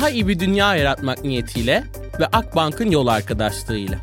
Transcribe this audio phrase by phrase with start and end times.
[0.00, 1.84] daha iyi bir dünya yaratmak niyetiyle
[2.20, 3.98] ve Akbank'ın yol arkadaşlığıyla.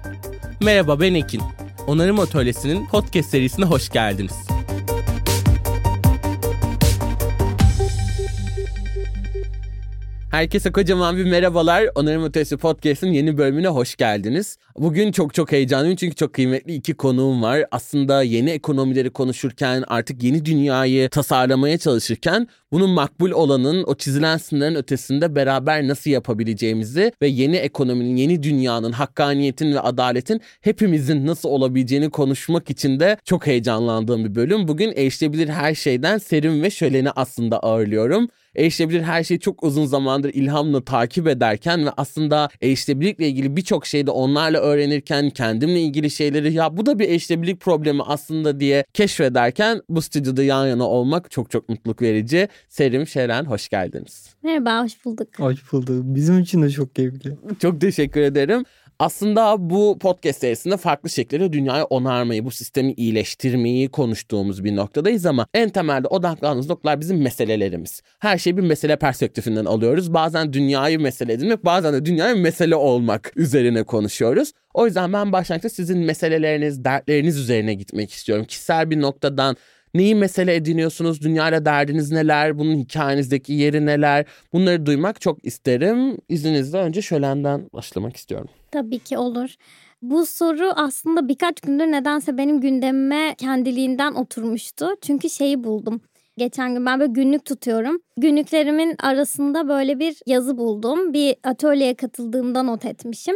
[0.62, 1.42] Merhaba ben Ekin.
[1.88, 4.48] Onarım Atölyesi'nin podcast serisine hoş geldiniz.
[10.32, 11.86] Herkese kocaman bir merhabalar.
[11.96, 14.58] Onarım Ötesi Podcast'ın yeni bölümüne hoş geldiniz.
[14.80, 17.66] Bugün çok çok heyecanlıyım çünkü çok kıymetli iki konuğum var.
[17.72, 24.76] Aslında yeni ekonomileri konuşurken, artık yeni dünyayı tasarlamaya çalışırken bunun makbul olanın, o çizilen sınırların
[24.76, 32.10] ötesinde beraber nasıl yapabileceğimizi ve yeni ekonominin, yeni dünyanın, hakkaniyetin ve adaletin hepimizin nasıl olabileceğini
[32.10, 34.68] konuşmak için de çok heyecanlandığım bir bölüm.
[34.68, 40.34] Bugün erişilebilir her şeyden Serim ve Şölen'i aslında ağırlıyorum erişilebilir her şeyi çok uzun zamandır
[40.34, 46.78] ilhamla takip ederken ve aslında erişilebilirlikle ilgili birçok şeyde onlarla öğrenirken kendimle ilgili şeyleri ya
[46.78, 51.70] bu da bir erişilebilirlik problemi aslında diye keşfederken bu stüdyoda yan yana olmak çok çok
[51.70, 52.48] mutluluk verici.
[52.70, 54.36] Serim Şeren hoş geldiniz.
[54.44, 55.28] Merhaba hoş bulduk.
[55.38, 56.04] Hoş bulduk.
[56.04, 57.38] Bizim için de çok keyifli.
[57.60, 58.64] Çok teşekkür ederim.
[59.00, 65.48] Aslında bu podcast serisinde farklı şekilde dünyayı onarmayı, bu sistemi iyileştirmeyi konuştuğumuz bir noktadayız ama
[65.54, 68.02] en temelde odaklandığımız noktalar bizim meselelerimiz.
[68.20, 70.14] Her şeyi bir mesele perspektifinden alıyoruz.
[70.14, 74.52] Bazen dünyayı mesele edinmek, bazen de dünyayı mesele olmak üzerine konuşuyoruz.
[74.74, 78.46] O yüzden ben başlangıçta sizin meseleleriniz, dertleriniz üzerine gitmek istiyorum.
[78.46, 79.58] Kişisel bir noktadan
[79.94, 81.22] Neyi mesele ediniyorsunuz?
[81.22, 82.58] Dünyayla derdiniz neler?
[82.60, 84.26] Bunun hikayenizdeki yeri neler?
[84.54, 86.18] Bunları duymak çok isterim.
[86.30, 88.50] İzninizle önce Şölen'den başlamak istiyorum.
[88.72, 89.56] Tabii ki olur.
[90.02, 94.88] Bu soru aslında birkaç gündür nedense benim gündemime kendiliğinden oturmuştu.
[95.02, 96.02] Çünkü şeyi buldum.
[96.38, 98.00] Geçen gün ben böyle günlük tutuyorum.
[98.18, 101.14] Günlüklerimin arasında böyle bir yazı buldum.
[101.14, 103.36] Bir atölyeye katıldığımda not etmişim.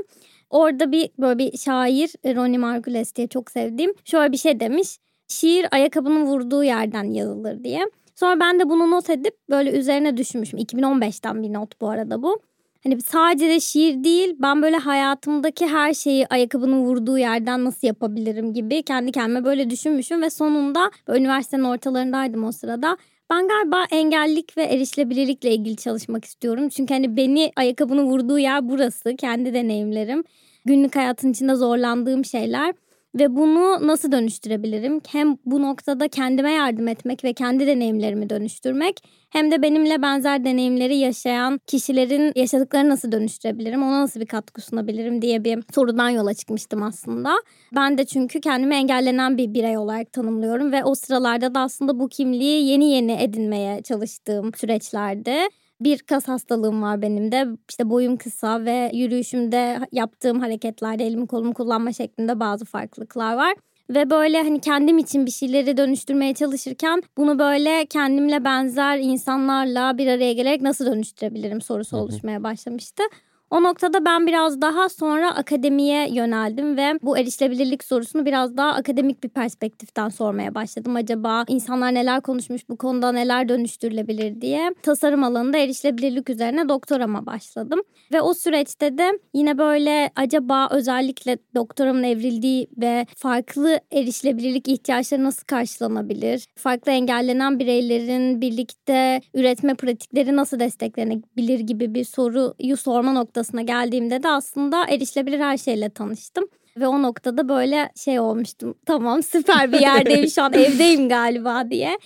[0.50, 4.98] Orada bir böyle bir şair Ronnie Margules diye çok sevdiğim şöyle bir şey demiş
[5.32, 7.86] şiir ayakkabının vurduğu yerden yazılır diye.
[8.16, 10.59] Sonra ben de bunu not edip böyle üzerine düşünmüşüm.
[10.59, 12.40] 2015'ten bir not bu arada bu.
[12.84, 18.53] Hani sadece de şiir değil ben böyle hayatımdaki her şeyi ayakkabının vurduğu yerden nasıl yapabilirim
[18.53, 22.98] gibi kendi kendime böyle düşünmüşüm ve sonunda üniversitenin ortalarındaydım o sırada.
[23.30, 26.69] Ben galiba engellilik ve erişilebilirlikle ilgili çalışmak istiyorum.
[26.69, 29.16] Çünkü hani beni ayakkabının vurduğu yer burası.
[29.16, 30.24] Kendi deneyimlerim.
[30.66, 32.74] Günlük hayatın içinde zorlandığım şeyler
[33.16, 35.02] ve bunu nasıl dönüştürebilirim?
[35.08, 38.98] Hem bu noktada kendime yardım etmek ve kendi deneyimlerimi dönüştürmek
[39.30, 43.84] hem de benimle benzer deneyimleri yaşayan kişilerin yaşadıklarını nasıl dönüştürebilirim?
[43.84, 47.32] Ona nasıl bir katkı sunabilirim diye bir sorudan yola çıkmıştım aslında.
[47.76, 52.10] Ben de çünkü kendimi engellenen bir birey olarak tanımlıyorum ve o sıralarda da aslında bu
[52.10, 55.50] kimliği yeni yeni edinmeye çalıştığım süreçlerde
[55.84, 57.47] bir kas hastalığım var benim de.
[57.69, 63.53] İşte boyum kısa ve yürüyüşümde yaptığım hareketlerde elimi kolumu kullanma şeklinde bazı farklılıklar var.
[63.90, 70.08] Ve böyle hani kendim için bir şeyleri dönüştürmeye çalışırken bunu böyle kendimle benzer insanlarla bir
[70.08, 73.03] araya gelerek nasıl dönüştürebilirim sorusu oluşmaya başlamıştı.
[73.51, 79.23] O noktada ben biraz daha sonra akademiye yöneldim ve bu erişilebilirlik sorusunu biraz daha akademik
[79.23, 80.95] bir perspektiften sormaya başladım.
[80.95, 87.81] Acaba insanlar neler konuşmuş bu konuda neler dönüştürülebilir diye tasarım alanında erişilebilirlik üzerine doktorama başladım.
[88.13, 95.44] Ve o süreçte de yine böyle acaba özellikle doktoramın evrildiği ve farklı erişilebilirlik ihtiyaçları nasıl
[95.44, 96.45] karşılanabilir?
[96.56, 104.24] Farklı engellenen bireylerin birlikte üretme pratikleri nasıl desteklenebilir gibi bir soruyu sorma noktası noktasına geldiğimde
[104.24, 106.47] de aslında erişilebilir her şeyle tanıştım.
[106.78, 108.75] Ve o noktada böyle şey olmuştum.
[108.85, 111.97] Tamam süper bir yerdeyim şu an evdeyim galiba diye.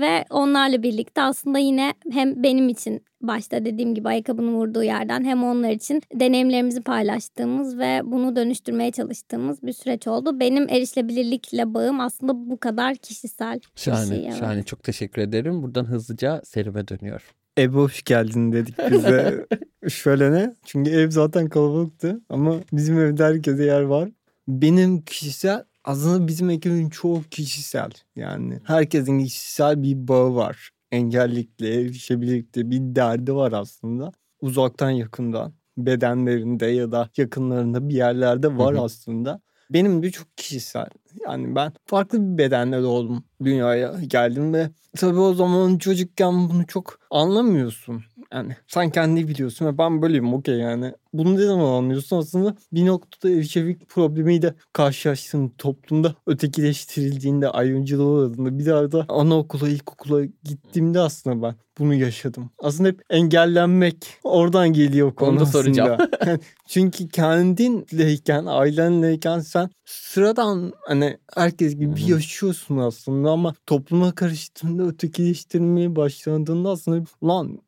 [0.00, 5.44] Ve onlarla birlikte aslında yine hem benim için başta dediğim gibi ayakkabının vurduğu yerden hem
[5.44, 10.40] onlar için deneyimlerimizi paylaştığımız ve bunu dönüştürmeye çalıştığımız bir süreç oldu.
[10.40, 14.26] Benim erişilebilirlikle bağım aslında bu kadar kişisel şahane, şey.
[14.26, 14.38] Evet.
[14.38, 15.62] Şahane çok teşekkür ederim.
[15.62, 17.34] Buradan hızlıca serime dönüyor.
[17.56, 19.46] Eve hoş geldin dedik bize.
[19.88, 20.54] Şöyle ne?
[20.64, 24.08] Çünkü ev zaten kalabalıktı ama bizim evde herkese yer var.
[24.48, 27.90] Benim kişisel aslında bizim ekibin çoğu kişisel.
[28.16, 30.70] Yani herkesin kişisel bir bağı var.
[30.92, 34.12] Engellikle, erişebilirlikle bir derdi var aslında.
[34.40, 39.40] Uzaktan yakından bedenlerinde ya da yakınlarında bir yerlerde var aslında.
[39.70, 40.86] Benim de çok kişisel.
[41.24, 43.24] Yani ben farklı bir bedenle doğdum.
[43.44, 48.04] Dünyaya geldim ve tabii o zaman çocukken bunu çok anlamıyorsun.
[48.32, 50.92] Yani sen kendi biliyorsun ve ben böyleyim okey yani.
[51.12, 58.66] Bunu ne zaman anlıyorsun aslında bir noktada erişebilirlik problemiyle karşılaştığın toplumda ötekileştirildiğinde ayrımcılığa uğradığında bir
[58.66, 62.50] daha da anaokula ilkokula gittiğimde aslında ben bunu yaşadım.
[62.58, 65.98] Aslında hep engellenmek oradan geliyor konu Onu da soracağım.
[66.66, 76.70] Çünkü kendinleyken, ailenleyken sen sıradan hani herkes gibi yaşıyorsun aslında ama topluma karıştığında ötekileştirmeye başladığında
[76.70, 77.58] aslında lan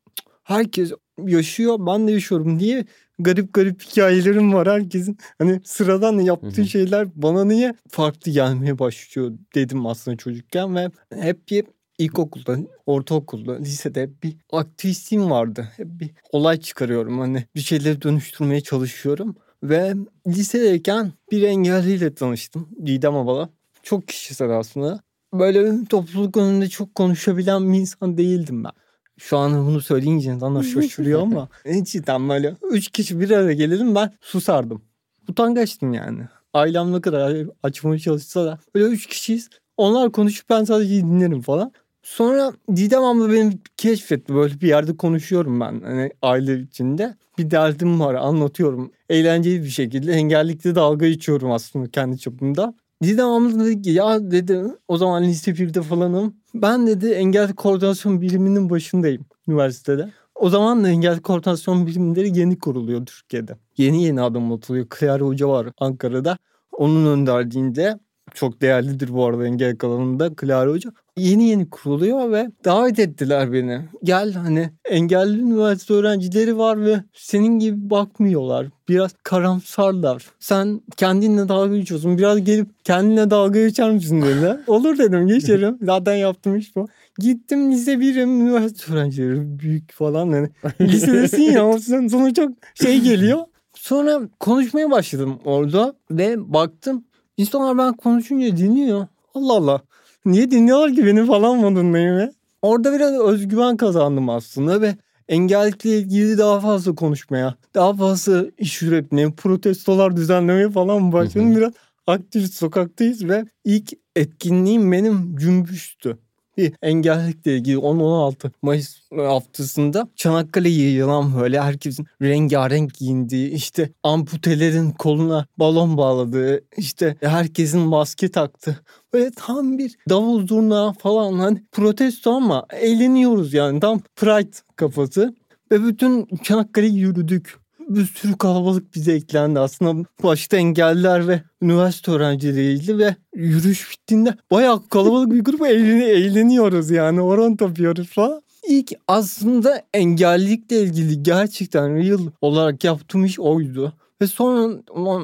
[0.43, 0.91] herkes
[1.25, 2.85] yaşıyor ben de yaşıyorum diye
[3.19, 5.17] garip garip hikayelerim var herkesin.
[5.39, 6.67] Hani sıradan yaptığı Hı hı.
[6.67, 11.65] şeyler bana niye farklı gelmeye başlıyor dedim aslında çocukken ve hep bir
[11.97, 15.69] ilkokulda, ortaokulda, lisede bir aktivistliğim vardı.
[15.77, 17.19] Hep bir olay çıkarıyorum.
[17.19, 19.35] Hani bir şeyleri dönüştürmeye çalışıyorum.
[19.63, 19.93] Ve
[20.27, 22.69] lisedeyken bir engelliyle tanıştım.
[22.85, 23.49] Didem Abala.
[23.83, 25.01] Çok kişisel aslında.
[25.33, 28.71] Böyle topluluk önünde çok konuşabilen bir insan değildim ben.
[29.17, 31.49] Şu an bunu söyleyince insanlar şaşırıyor ama
[31.83, 34.81] cidden böyle üç kişi bir araya gelelim ben susardım.
[35.29, 36.21] Utangaçtım yani.
[36.53, 39.49] Ailem ne kadar açmaya çalışsa da böyle üç kişiyiz.
[39.77, 41.71] Onlar konuşup ben sadece dinlerim falan.
[42.01, 44.35] Sonra Didem abla beni keşfetti.
[44.35, 47.15] Böyle bir yerde konuşuyorum ben hani aile içinde.
[47.37, 48.91] Bir derdim var anlatıyorum.
[49.09, 52.73] Eğlenceli bir şekilde engellikte dalga içiyorum aslında kendi çapımda.
[53.03, 56.35] Didem abla dedi ki ya dedi o zaman lise 1'de falanım.
[56.53, 60.11] Ben dedi engel koordinasyon biriminin başındayım üniversitede.
[60.35, 63.57] O zaman da engel koordinasyon birimleri yeni kuruluyor Türkiye'de.
[63.77, 64.89] Yeni yeni adım atılıyor.
[64.89, 66.37] Kıyar Hoca var Ankara'da.
[66.71, 67.99] Onun önderliğinde
[68.33, 70.91] çok değerlidir bu arada engel alanında Clara Hoca.
[71.17, 73.81] Yeni yeni kuruluyor ve davet ettiler beni.
[74.03, 78.67] Gel hani engelli üniversite öğrencileri var ve senin gibi bakmıyorlar.
[78.89, 80.25] Biraz karamsarlar.
[80.39, 82.17] Sen kendinle dalga geçiyorsun.
[82.17, 84.59] Biraz gelip kendine dalga geçer misin dediler.
[84.67, 85.77] Olur dedim geçerim.
[85.81, 86.87] Zaten yaptım iş bu.
[87.19, 90.25] Gittim lise birim üniversite öğrencileri büyük falan.
[90.25, 90.49] Yani
[90.81, 93.39] lisedesin ya sana çok şey geliyor.
[93.73, 97.03] Sonra konuşmaya başladım orada ve baktım
[97.37, 99.07] İnsanlar ben konuşunca dinliyor.
[99.33, 99.81] Allah Allah.
[100.25, 102.31] Niye dinliyorlar ki beni falan modundayım ya.
[102.61, 104.95] Orada biraz özgüven kazandım aslında ve
[105.27, 111.55] engellikle ilgili daha fazla konuşmaya, daha fazla iş üretmeye, protestolar düzenlemeye falan başladım.
[111.55, 111.73] Biraz
[112.07, 116.17] aktivist sokaktayız ve ilk etkinliğim benim cümbüştü.
[116.57, 125.45] Bir engellikle ilgili 10-16 Mayıs haftasında Çanakkale'ye yayılan böyle herkesin rengarenk giyindiği işte amputelerin koluna
[125.57, 128.79] balon bağladığı işte herkesin maske taktı.
[129.13, 135.35] Böyle tam bir davul zurna falan hani protesto ama eğleniyoruz yani tam pride kafası.
[135.71, 139.59] Ve bütün Çanakkale'yi yürüdük bir sürü kalabalık bize eklendi.
[139.59, 146.91] Aslında başta engelliler ve üniversite öğrencileriydi ve yürüyüş bittiğinde bayağı kalabalık bir grup eğlen eğleniyoruz
[146.91, 147.21] yani.
[147.21, 148.41] Oran tapıyoruz falan.
[148.67, 153.93] İlk aslında engellilikle ilgili gerçekten real olarak yaptığım iş oydu.
[154.21, 154.83] Ve sonra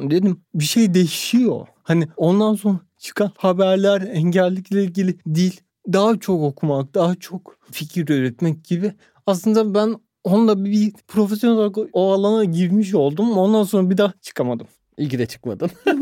[0.10, 1.68] dedim bir şey değişiyor.
[1.84, 5.62] Hani ondan sonra çıkan haberler engellilikle ilgili değil.
[5.94, 8.94] Daha çok okumak, daha çok fikir üretmek gibi.
[9.26, 13.38] Aslında ben onunla bir profesyonel olarak o alana girmiş oldum.
[13.38, 14.68] Ondan sonra bir daha çıkamadım.
[14.98, 15.70] İyi ki de çıkmadın.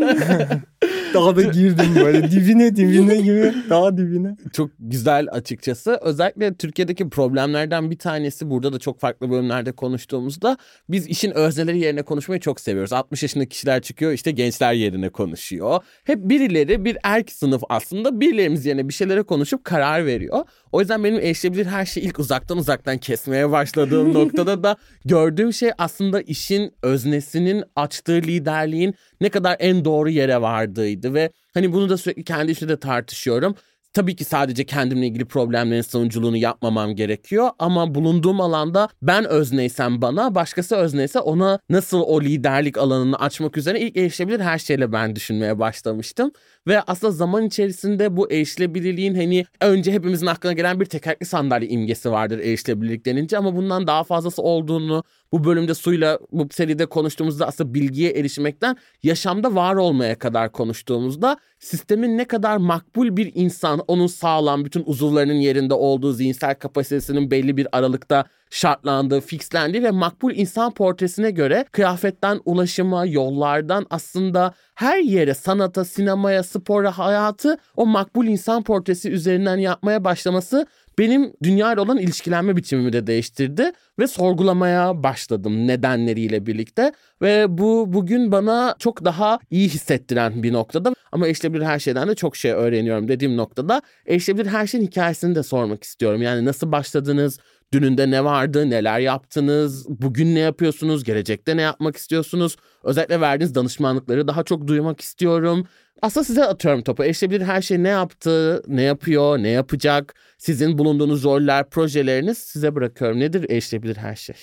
[1.13, 4.35] Daha da girdim böyle dibine dibine gibi daha dibine.
[4.53, 6.00] çok güzel açıkçası.
[6.01, 10.57] Özellikle Türkiye'deki problemlerden bir tanesi burada da çok farklı bölümlerde konuştuğumuzda
[10.89, 12.94] biz işin özneleri yerine konuşmayı çok seviyoruz.
[12.94, 15.83] 60 yaşındaki kişiler çıkıyor işte gençler yerine konuşuyor.
[16.03, 20.45] Hep birileri bir erk sınıf aslında birilerimiz yerine bir şeylere konuşup karar veriyor.
[20.71, 25.71] O yüzden benim erişilebilir her şeyi ilk uzaktan uzaktan kesmeye başladığım noktada da gördüğüm şey
[25.77, 31.98] aslında işin öznesinin açtığı liderliğin ne kadar en doğru yere vardığıydı ve hani bunu da
[31.98, 33.55] sürekli kendi içimde de tartışıyorum.
[33.93, 40.36] Tabii ki sadece kendimle ilgili problemlerin savunuculuğunu yapmamam gerekiyor ama bulunduğum alanda ben özneysem bana,
[40.36, 45.60] başkası özneyse ona nasıl o liderlik alanını açmak üzere ilk erişilebilir her şeyle ben düşünmeye
[45.60, 46.31] başlamıştım.
[46.67, 52.12] Ve aslında zaman içerisinde bu erişilebilirliğin hani önce hepimizin aklına gelen bir tekerlekli sandalye imgesi
[52.12, 57.73] vardır erişilebilirlik denince ama bundan daha fazlası olduğunu bu bölümde suyla bu seride konuştuğumuzda aslında
[57.73, 64.65] bilgiye erişmekten yaşamda var olmaya kadar konuştuğumuzda sistemin ne kadar makbul bir insan, onun sağlam
[64.65, 71.31] bütün uzuvlarının yerinde olduğu zihinsel kapasitesinin belli bir aralıkta şartlandığı, fixlendiği ve makbul insan portresine
[71.31, 79.11] göre kıyafetten ulaşıma, yollardan aslında her yere, sanata, sinemaya, spora, hayatı o makbul insan portresi
[79.11, 80.65] üzerinden yapmaya başlaması
[81.01, 86.91] benim dünya ile olan ilişkilenme biçimimi de değiştirdi ve sorgulamaya başladım nedenleriyle birlikte
[87.22, 92.15] ve bu bugün bana çok daha iyi hissettiren bir noktada ama erişilebilir her şeyden de
[92.15, 96.22] çok şey öğreniyorum dediğim noktada erişilebilir her şeyin hikayesini de sormak istiyorum.
[96.22, 97.39] Yani nasıl başladınız,
[97.74, 102.55] Dününde ne vardı, neler yaptınız, bugün ne yapıyorsunuz, gelecekte ne yapmak istiyorsunuz?
[102.84, 105.67] Özellikle verdiğiniz danışmanlıkları daha çok duymak istiyorum.
[106.01, 107.03] Aslında size atıyorum topu.
[107.03, 110.15] Erişilebilir her şey ne yaptı, ne yapıyor, ne yapacak?
[110.38, 113.20] Sizin bulunduğunuz roller, projeleriniz size bırakıyorum.
[113.20, 114.36] Nedir erişilebilir her şey?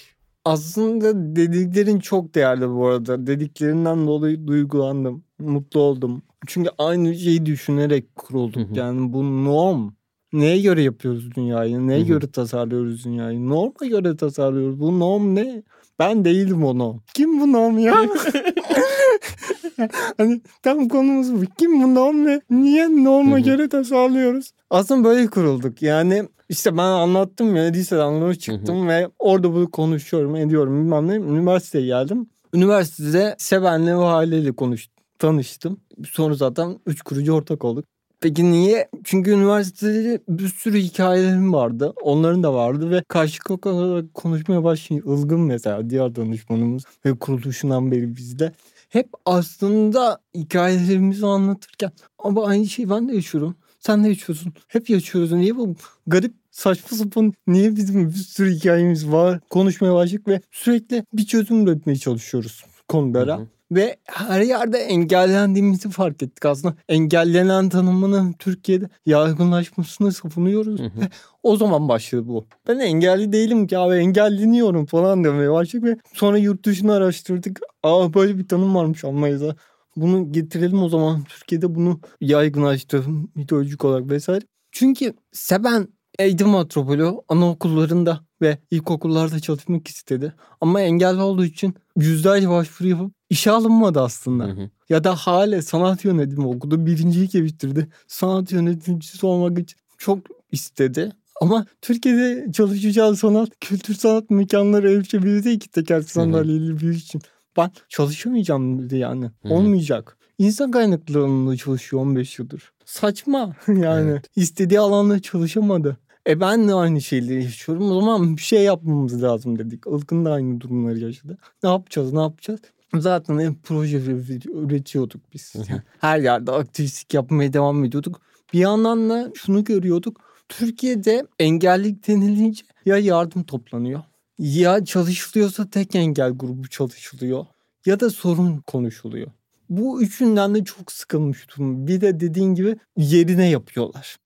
[0.45, 3.27] Aslında dediklerin çok değerli bu arada.
[3.27, 5.25] Dediklerinden dolayı duygulandım.
[5.39, 6.23] Mutlu oldum.
[6.47, 8.69] Çünkü aynı şeyi düşünerek kurulduk.
[8.69, 8.79] Hı hı.
[8.79, 9.91] Yani bu norm.
[10.33, 11.87] Neye göre yapıyoruz dünyayı?
[11.87, 12.09] Neye Hı hı.
[12.09, 13.49] göre tasarlıyoruz dünyayı?
[13.49, 14.81] Norma göre tasarlıyoruz.
[14.81, 15.63] Bu norm ne?
[15.99, 16.99] Ben değilim o norm.
[17.15, 17.95] Kim bu norm ya?
[20.17, 21.45] hani tam konumuz bu.
[21.59, 22.41] Kim bu norm ne?
[22.51, 24.51] Niye norma göre tasarlıyoruz?
[24.71, 25.83] Aslında böyle kurulduk.
[25.83, 31.15] Yani işte ben anlattım ya liseden sonra çıktım ve orada bunu konuşuyorum ediyorum bilmem ne.
[31.15, 32.27] Üniversiteye geldim.
[32.55, 35.81] Üniversitede Seven'le ve aileyle konuş, tanıştım.
[36.11, 37.85] Sonra zaten üç kurucu ortak olduk.
[38.21, 38.89] Peki niye?
[39.05, 41.93] Çünkü üniversitede bir sürü hikayelerim vardı.
[42.03, 48.17] Onların da vardı ve karşı olarak konuşmaya başlayınca Ilgın mesela diğer danışmanımız ve kuruluşundan beri
[48.17, 48.53] bizde.
[48.89, 53.57] Hep aslında hikayelerimizi anlatırken ama aynı şeyi ben de yaşıyorum.
[53.81, 54.53] Sen de yaşıyorsun.
[54.69, 55.33] Hep yaşıyoruz.
[55.33, 55.77] Niye bu
[56.07, 61.67] garip saçma sapan niye bizim bir sürü hikayemiz var konuşmaya başladık ve sürekli bir çözüm
[61.67, 63.39] üretmeye çalışıyoruz konulara.
[63.39, 63.47] Hı hı.
[63.71, 66.75] Ve her yerde engellendiğimizi fark ettik aslında.
[66.89, 70.81] Engellenen tanımının Türkiye'de yaygınlaşmasını savunuyoruz.
[70.81, 71.01] Hı hı.
[71.01, 71.09] Ve
[71.43, 72.47] o zaman başladı bu.
[72.69, 77.61] Ben engelli değilim ki abi engelleniyorum falan demeye başladık ve sonra yurt dışını araştırdık.
[77.83, 79.57] Aa böyle bir tanım varmış Almanya'da.
[79.97, 84.45] Bunu getirelim o zaman Türkiye'de bunu yaygınlaştı mitolojik olarak vesaire.
[84.73, 90.35] Çünkü Seben eğitim metropolü anaokullarında ve ilkokullarda çalışmak istedi.
[90.61, 94.45] Ama engelli olduğu için yüzlerce başvuru yapıp işe alınmadı aslında.
[94.45, 94.71] Hı hı.
[94.89, 96.87] Ya da hala sanat yönetimi okudu.
[96.87, 97.89] Birinciyi bitirdi.
[98.07, 100.19] Sanat yöneticisi olmak için çok
[100.53, 101.13] istedi.
[101.41, 107.23] Ama Türkiye'de çalışacağı sanat, kültür sanat mekanları erişebildi iki teker sandalyeli bir için.
[107.57, 109.25] Ben çalışamayacağım dedi yani.
[109.25, 109.55] Hı hı.
[109.55, 110.17] Olmayacak.
[110.39, 112.73] İnsan kaynakları alanında çalışıyor 15 yıldır.
[112.85, 114.11] Saçma yani.
[114.11, 114.27] Evet.
[114.37, 115.97] istediği alanda çalışamadı.
[116.29, 117.91] E ben de aynı şeyleri yaşıyorum.
[117.91, 119.87] O zaman bir şey yapmamız lazım dedik.
[119.87, 121.39] Ilgın da aynı durumları yaşadı.
[121.63, 122.61] Ne yapacağız ne yapacağız?
[122.95, 125.55] Zaten hep proje üretiyorduk biz.
[125.55, 128.21] Yani her yerde aktivistlik yapmaya devam ediyorduk.
[128.53, 130.21] Bir yandan da şunu görüyorduk.
[130.49, 134.03] Türkiye'de engellilik denilince ya yardım toplanıyor.
[134.39, 137.47] Ya çalışılıyorsa tek engel grubu çalışılıyor.
[137.87, 139.31] Ya da sorun konuşuluyor.
[139.71, 141.87] Bu üçünden de çok sıkılmıştım.
[141.87, 144.17] Bir de dediğin gibi yerine yapıyorlar.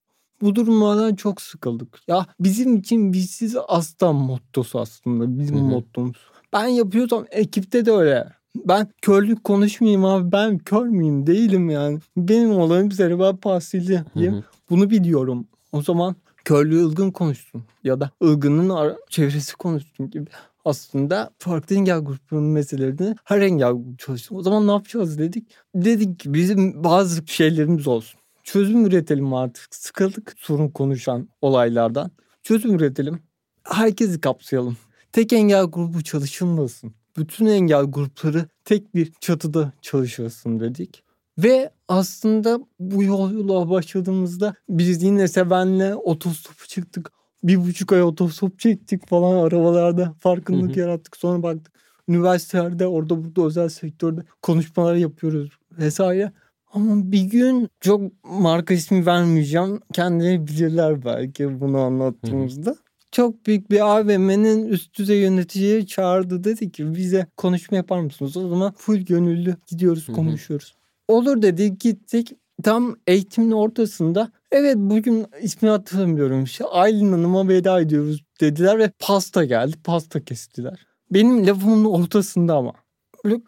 [0.43, 1.99] Bu durumlardan çok sıkıldık.
[2.09, 5.65] Ya bizim için bizsiz aslan mottosu aslında bizim Hı hı.
[5.65, 6.17] mottomuz.
[6.53, 8.29] Ben yapıyorsam ekipte de öyle.
[8.57, 11.99] Ben körlük konuşmayayım abi ben kör müyüm değilim yani.
[12.17, 12.91] Benim olayım
[13.37, 14.05] palsiyim.
[14.15, 14.43] hı.
[14.71, 15.47] Bunu biliyorum.
[15.73, 17.63] O zaman körlüğü ılgın konuşsun.
[17.85, 20.31] Ya da ılgının çevresi konuşsun gibi.
[20.65, 24.37] Aslında farklı engel gruplarının meselelerini her engel grubu çalışsın.
[24.37, 25.51] O zaman ne yapacağız dedik.
[25.75, 28.21] Dedik ki bizim bazı şeylerimiz olsun.
[28.43, 29.75] Çözüm üretelim artık.
[29.75, 32.11] Sıkıldık sorun konuşan olaylardan.
[32.43, 33.21] Çözüm üretelim.
[33.63, 34.77] Herkesi kapsayalım.
[35.13, 36.95] Tek engel grubu çalışılmasın.
[37.17, 41.05] Bütün engel grupları tek bir çatıda çalışılsın dedik.
[41.39, 47.13] Ve aslında bu yolculuğa başladığımızda biz yine Seven'le otostopu çıktık.
[47.45, 50.15] Bir buçuk ay otostop çektik falan arabalarda.
[50.19, 50.81] Farkındalık Hı hı.
[50.81, 51.17] yarattık.
[51.17, 51.73] Sonra baktık
[52.09, 56.33] üniversitelerde orada burada özel sektörde konuşmalar yapıyoruz vesaire.
[56.73, 59.81] Ama bir gün çok marka ismi vermeyeceğim.
[59.93, 62.77] Kendileri bilirler belki bunu anlattığımızda.
[63.13, 66.45] Çok büyük bir AVM'nin üst düzey yöneticiyi çağırdı.
[66.45, 68.37] Dedi ki bize konuşma yapar mısınız?
[68.37, 70.75] O zaman full gönüllü gidiyoruz konuşuyoruz.
[71.09, 72.33] Olur dedi gittik.
[72.63, 76.45] Tam eğitimin ortasında evet bugün ismini hatırlamıyorum.
[76.45, 79.77] İşte Aylin Hanım'a veda ediyoruz dediler ve pasta geldi.
[79.85, 80.87] Pasta kestiler.
[81.11, 82.73] Benim lafımın ortasında ama.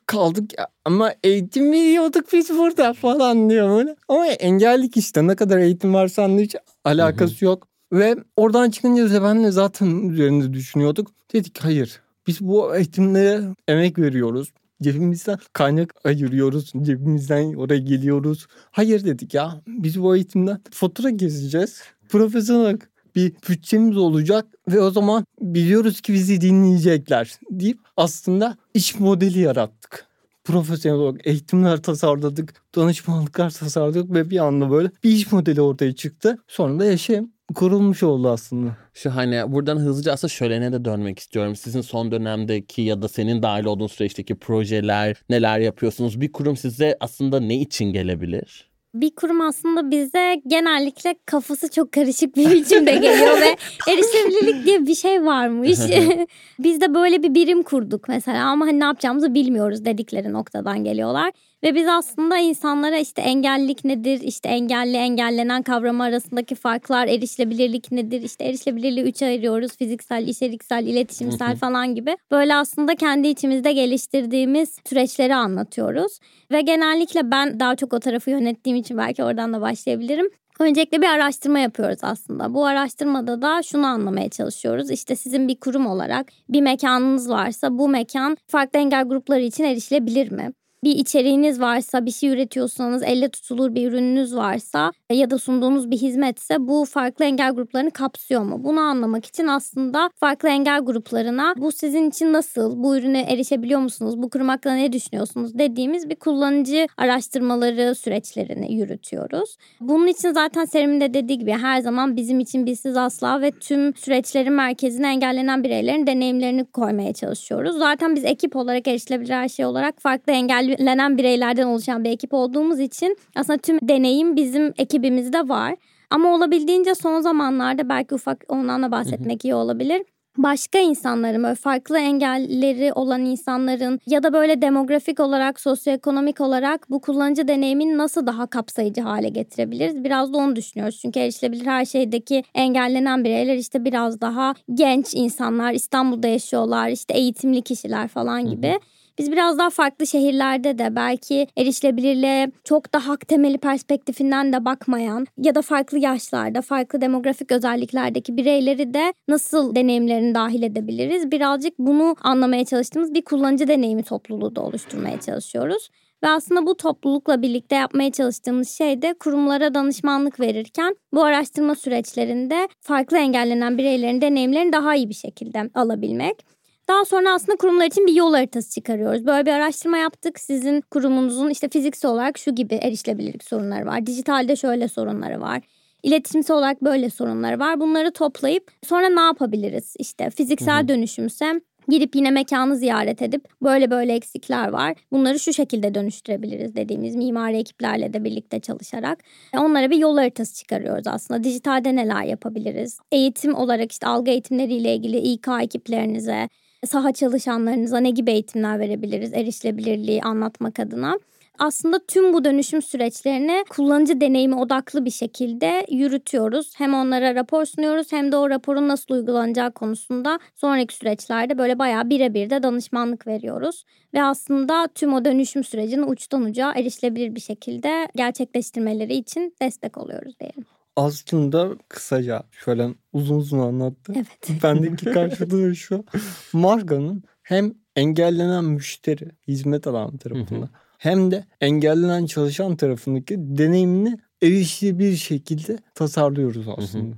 [0.06, 0.66] Kaldık ya.
[0.84, 3.96] Ama eğitim veriyorduk biz burada falan diyor böyle.
[4.08, 7.68] Ama engellik işte ne kadar eğitim varsa hiç alakası yok.
[7.92, 11.10] Ve oradan çıkınca da ben de zaten üzerinde düşünüyorduk.
[11.32, 14.52] Dedik hayır biz bu eğitimlere emek veriyoruz.
[14.82, 16.72] Cebimizden kaynak ayırıyoruz.
[16.82, 18.46] Cebimizden oraya geliyoruz.
[18.70, 21.82] Hayır dedik ya biz bu eğitimden fatura keseceğiz.
[22.08, 22.78] Profesyonel
[23.16, 30.06] bir bütçemiz olacak ve o zaman biliyoruz ki bizi dinleyecekler deyip aslında iş modeli yarattık.
[30.44, 36.38] Profesyonel olarak eğitimler tasarladık, danışmanlıklar tasarladık ve bir anda böyle bir iş modeli ortaya çıktı.
[36.48, 38.76] Sonra da yaşam kurulmuş oldu aslında.
[38.94, 41.56] Şu hani buradan hızlıca aslında şölene de dönmek istiyorum.
[41.56, 46.20] Sizin son dönemdeki ya da senin dahil olduğun süreçteki projeler, neler yapıyorsunuz?
[46.20, 48.73] Bir kurum size aslında ne için gelebilir?
[48.94, 53.56] Bir kurum aslında bize genellikle kafası çok karışık bir biçimde geliyor ve
[53.92, 55.78] erişebilirlik diye bir şey varmış.
[56.58, 61.32] Biz de böyle bir birim kurduk mesela ama hani ne yapacağımızı bilmiyoruz dedikleri noktadan geliyorlar.
[61.64, 68.22] Ve biz aslında insanlara işte engellilik nedir, işte engelli engellenen kavramı arasındaki farklar, erişilebilirlik nedir,
[68.22, 69.76] işte erişilebilirliği üçe ayırıyoruz.
[69.76, 72.16] Fiziksel, içeriksel, iletişimsel falan gibi.
[72.30, 76.18] Böyle aslında kendi içimizde geliştirdiğimiz süreçleri anlatıyoruz.
[76.50, 80.30] Ve genellikle ben daha çok o tarafı yönettiğim için belki oradan da başlayabilirim.
[80.60, 82.54] Öncelikle bir araştırma yapıyoruz aslında.
[82.54, 84.90] Bu araştırmada da şunu anlamaya çalışıyoruz.
[84.90, 90.32] İşte sizin bir kurum olarak bir mekanınız varsa bu mekan farklı engel grupları için erişilebilir
[90.32, 90.52] mi?
[90.84, 95.96] Bir içeriğiniz varsa, bir şey üretiyorsanız, elle tutulur bir ürününüz varsa ya da sunduğunuz bir
[95.96, 98.64] hizmetse bu farklı engel gruplarını kapsıyor mu?
[98.64, 104.22] Bunu anlamak için aslında farklı engel gruplarına bu sizin için nasıl, bu ürüne erişebiliyor musunuz,
[104.22, 109.56] bu kurum hakkında ne düşünüyorsunuz dediğimiz bir kullanıcı araştırmaları süreçlerini yürütüyoruz.
[109.80, 113.94] Bunun için zaten Serim'in de dediği gibi her zaman bizim için bizsiz asla ve tüm
[113.96, 117.78] süreçlerin merkezine engellenen bireylerin deneyimlerini koymaya çalışıyoruz.
[117.78, 122.34] Zaten biz ekip olarak erişilebilir her şey olarak farklı engelli belirlenen bireylerden oluşan bir ekip
[122.34, 125.76] olduğumuz için aslında tüm deneyim bizim ekibimizde var.
[126.10, 130.02] Ama olabildiğince son zamanlarda belki ufak ondan da bahsetmek iyi olabilir
[130.38, 137.00] başka insanların böyle farklı engelleri olan insanların ya da böyle demografik olarak sosyoekonomik olarak bu
[137.00, 140.04] kullanıcı deneyimini nasıl daha kapsayıcı hale getirebiliriz?
[140.04, 140.98] Biraz da onu düşünüyoruz.
[141.02, 147.62] Çünkü erişilebilir her şeydeki engellenen bireyler işte biraz daha genç insanlar, İstanbul'da yaşıyorlar, işte eğitimli
[147.62, 148.68] kişiler falan gibi.
[148.68, 148.78] Hı hı.
[149.18, 155.26] Biz biraz daha farklı şehirlerde de belki erişilebilirliğe çok da hak temeli perspektifinden de bakmayan
[155.38, 161.30] ya da farklı yaşlarda, farklı demografik özelliklerdeki bireyleri de nasıl deneyimlerini dahil edebiliriz?
[161.30, 165.88] Birazcık bunu anlamaya çalıştığımız bir kullanıcı deneyimi topluluğu da oluşturmaya çalışıyoruz.
[166.24, 172.68] Ve aslında bu toplulukla birlikte yapmaya çalıştığımız şey de kurumlara danışmanlık verirken bu araştırma süreçlerinde
[172.80, 176.53] farklı engellenen bireylerin deneyimlerini daha iyi bir şekilde alabilmek.
[176.88, 179.26] Daha sonra aslında kurumlar için bir yol haritası çıkarıyoruz.
[179.26, 180.40] Böyle bir araştırma yaptık.
[180.40, 184.06] Sizin kurumunuzun işte fiziksel olarak şu gibi erişilebilirlik sorunları var.
[184.06, 185.62] Dijitalde şöyle sorunları var.
[186.02, 187.80] İletişimsel olarak böyle sorunları var.
[187.80, 189.94] Bunları toplayıp sonra ne yapabiliriz?
[189.98, 190.88] İşte fiziksel Hı-hı.
[190.88, 194.94] dönüşümse Gidip yine mekanı ziyaret edip böyle böyle eksikler var.
[195.12, 199.18] Bunları şu şekilde dönüştürebiliriz dediğimiz mimari ekiplerle de birlikte çalışarak.
[199.56, 201.44] Onlara bir yol haritası çıkarıyoruz aslında.
[201.44, 202.98] Dijitalde neler yapabiliriz?
[203.12, 206.48] Eğitim olarak işte algı eğitimleriyle ilgili İK ekiplerinize,
[206.86, 211.18] saha çalışanlarınıza ne gibi eğitimler verebiliriz erişilebilirliği anlatmak adına?
[211.58, 216.72] Aslında tüm bu dönüşüm süreçlerini kullanıcı deneyimi odaklı bir şekilde yürütüyoruz.
[216.76, 222.10] Hem onlara rapor sunuyoruz hem de o raporun nasıl uygulanacağı konusunda sonraki süreçlerde böyle bayağı
[222.10, 223.84] birebir de danışmanlık veriyoruz.
[224.14, 230.40] Ve aslında tüm o dönüşüm sürecini uçtan uca erişilebilir bir şekilde gerçekleştirmeleri için destek oluyoruz
[230.40, 234.12] diyelim aslında kısaca şöyle uzun uzun anlattı.
[234.16, 234.62] Evet.
[234.62, 236.04] Bendeki karşılığı şu.
[236.52, 245.78] Marka'nın hem engellenen müşteri, hizmet alan tarafında hem de engellenen çalışan tarafındaki deneyimini erişilebilir şekilde
[245.94, 247.16] tasarlıyoruz aslında.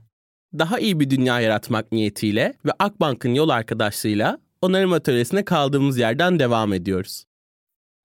[0.58, 6.72] Daha iyi bir dünya yaratmak niyetiyle ve Akbank'ın yol arkadaşlığıyla onarım atölyesine kaldığımız yerden devam
[6.72, 7.24] ediyoruz.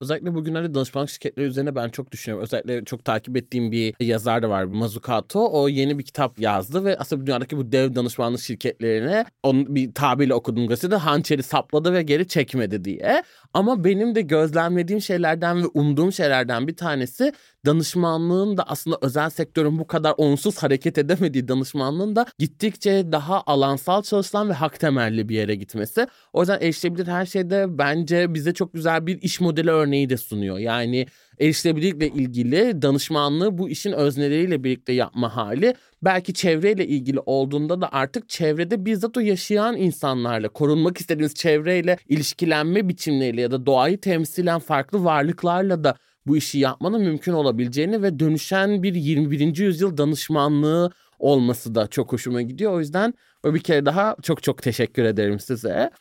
[0.02, 2.44] Özellikle bugünlerde danışmanlık şirketleri üzerine ben çok düşünüyorum.
[2.44, 5.50] Özellikle çok takip ettiğim bir yazar da var Mazukato.
[5.52, 10.34] O yeni bir kitap yazdı ve aslında dünyadaki bu dev danışmanlık şirketlerine onun bir tabirle
[10.34, 13.24] okuduğum gazetede hançeri sapladı ve geri çekmedi diye.
[13.54, 17.34] Ama benim de gözlemlediğim şeylerden ve umduğum şeylerden bir tanesi
[17.66, 24.02] danışmanlığın da aslında özel sektörün bu kadar onsuz hareket edemediği danışmanlığın da gittikçe daha alansal
[24.02, 26.08] çalışılan ve hak temelli bir yere gitmesi.
[26.34, 30.58] O yüzden erişilebilir her şeyde bence bize çok güzel bir iş modeli örneği de sunuyor.
[30.58, 31.08] Yani
[31.40, 38.30] erişilebilirlikle ilgili danışmanlığı bu işin özneleriyle birlikte yapma hali belki çevreyle ilgili olduğunda da artık
[38.30, 45.04] çevrede bizzat o yaşayan insanlarla korunmak istediğiniz çevreyle ilişkilenme biçimleriyle ya da doğayı temsilen farklı
[45.04, 45.96] varlıklarla da
[46.28, 49.58] bu işi yapmanın mümkün olabileceğini ve dönüşen bir 21.
[49.58, 52.74] yüzyıl danışmanlığı olması da çok hoşuma gidiyor.
[52.74, 53.14] O yüzden
[53.46, 55.92] bir kere daha çok çok teşekkür ederim size.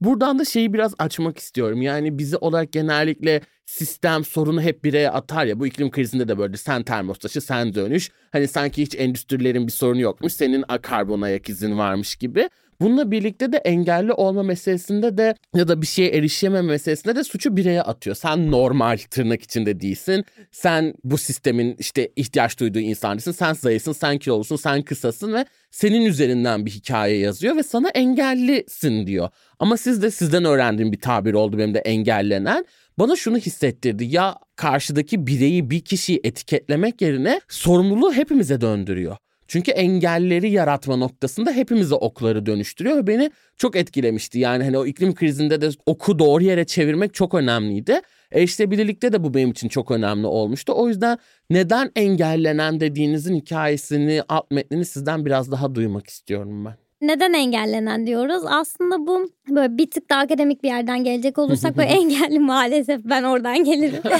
[0.00, 1.82] Buradan da şeyi biraz açmak istiyorum.
[1.82, 5.60] Yani bizi olarak genellikle sistem sorunu hep bireye atar ya.
[5.60, 8.10] Bu iklim krizinde de böyle sen termos taşı sen dönüş.
[8.32, 10.32] Hani sanki hiç endüstrilerin bir sorunu yokmuş.
[10.32, 12.48] Senin karbon ayak izin varmış gibi.
[12.80, 17.56] Bununla birlikte de engelli olma meselesinde de ya da bir şeye erişememe meselesinde de suçu
[17.56, 18.16] bireye atıyor.
[18.16, 20.24] Sen normal tırnak içinde değilsin.
[20.52, 23.32] Sen bu sistemin işte ihtiyaç duyduğu insansın.
[23.32, 29.06] Sen zayıfsın, sen kilolusun, sen kısasın ve senin üzerinden bir hikaye yazıyor ve sana engellisin
[29.06, 29.28] diyor.
[29.58, 32.64] Ama siz de sizden öğrendiğim bir tabir oldu benim de engellenen.
[32.98, 34.04] Bana şunu hissettirdi.
[34.04, 39.16] Ya karşıdaki bireyi bir kişiyi etiketlemek yerine sorumluluğu hepimize döndürüyor.
[39.48, 44.38] Çünkü engelleri yaratma noktasında hepimize okları dönüştürüyor ve beni çok etkilemişti.
[44.38, 48.00] Yani hani o iklim krizinde de oku doğru yere çevirmek çok önemliydi.
[48.32, 50.72] Erişilebilirlikte de bu benim için çok önemli olmuştu.
[50.76, 51.18] O yüzden
[51.50, 56.87] neden engellenen dediğinizin hikayesini, alt metnini sizden biraz daha duymak istiyorum ben.
[57.00, 58.42] Neden engellenen diyoruz?
[58.46, 63.22] Aslında bu böyle bir tık daha akademik bir yerden gelecek olursak böyle engelli maalesef ben
[63.22, 64.02] oradan gelirim.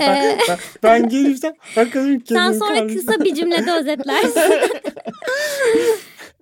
[0.00, 4.40] Ee, ben, ben gelirsem bakalım sen sonra kısa bir cümlede özetlersin.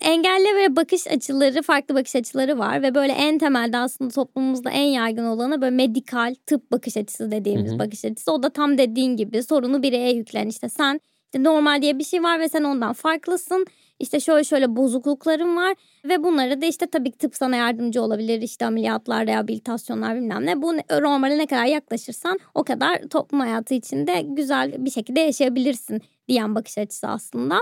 [0.01, 4.87] Engelli ve bakış açıları, farklı bakış açıları var ve böyle en temelde aslında toplumumuzda en
[4.87, 7.79] yaygın olanı böyle medikal tıp bakış açısı dediğimiz Hı hı.
[7.79, 8.33] bakış açısı.
[8.33, 11.01] O da tam dediğin gibi sorunu bireye yüklen işte sen
[11.38, 13.66] normal diye bir şey var ve sen ondan farklısın.
[13.99, 18.42] İşte şöyle şöyle bozuklukların var ve bunları da işte tabii ki tıp sana yardımcı olabilir.
[18.42, 20.62] İşte ameliyatlar, rehabilitasyonlar bilmem ne.
[20.62, 26.55] Bu normale ne kadar yaklaşırsan o kadar toplum hayatı içinde güzel bir şekilde yaşayabilirsin diyen
[26.55, 27.59] bakış açısı aslında.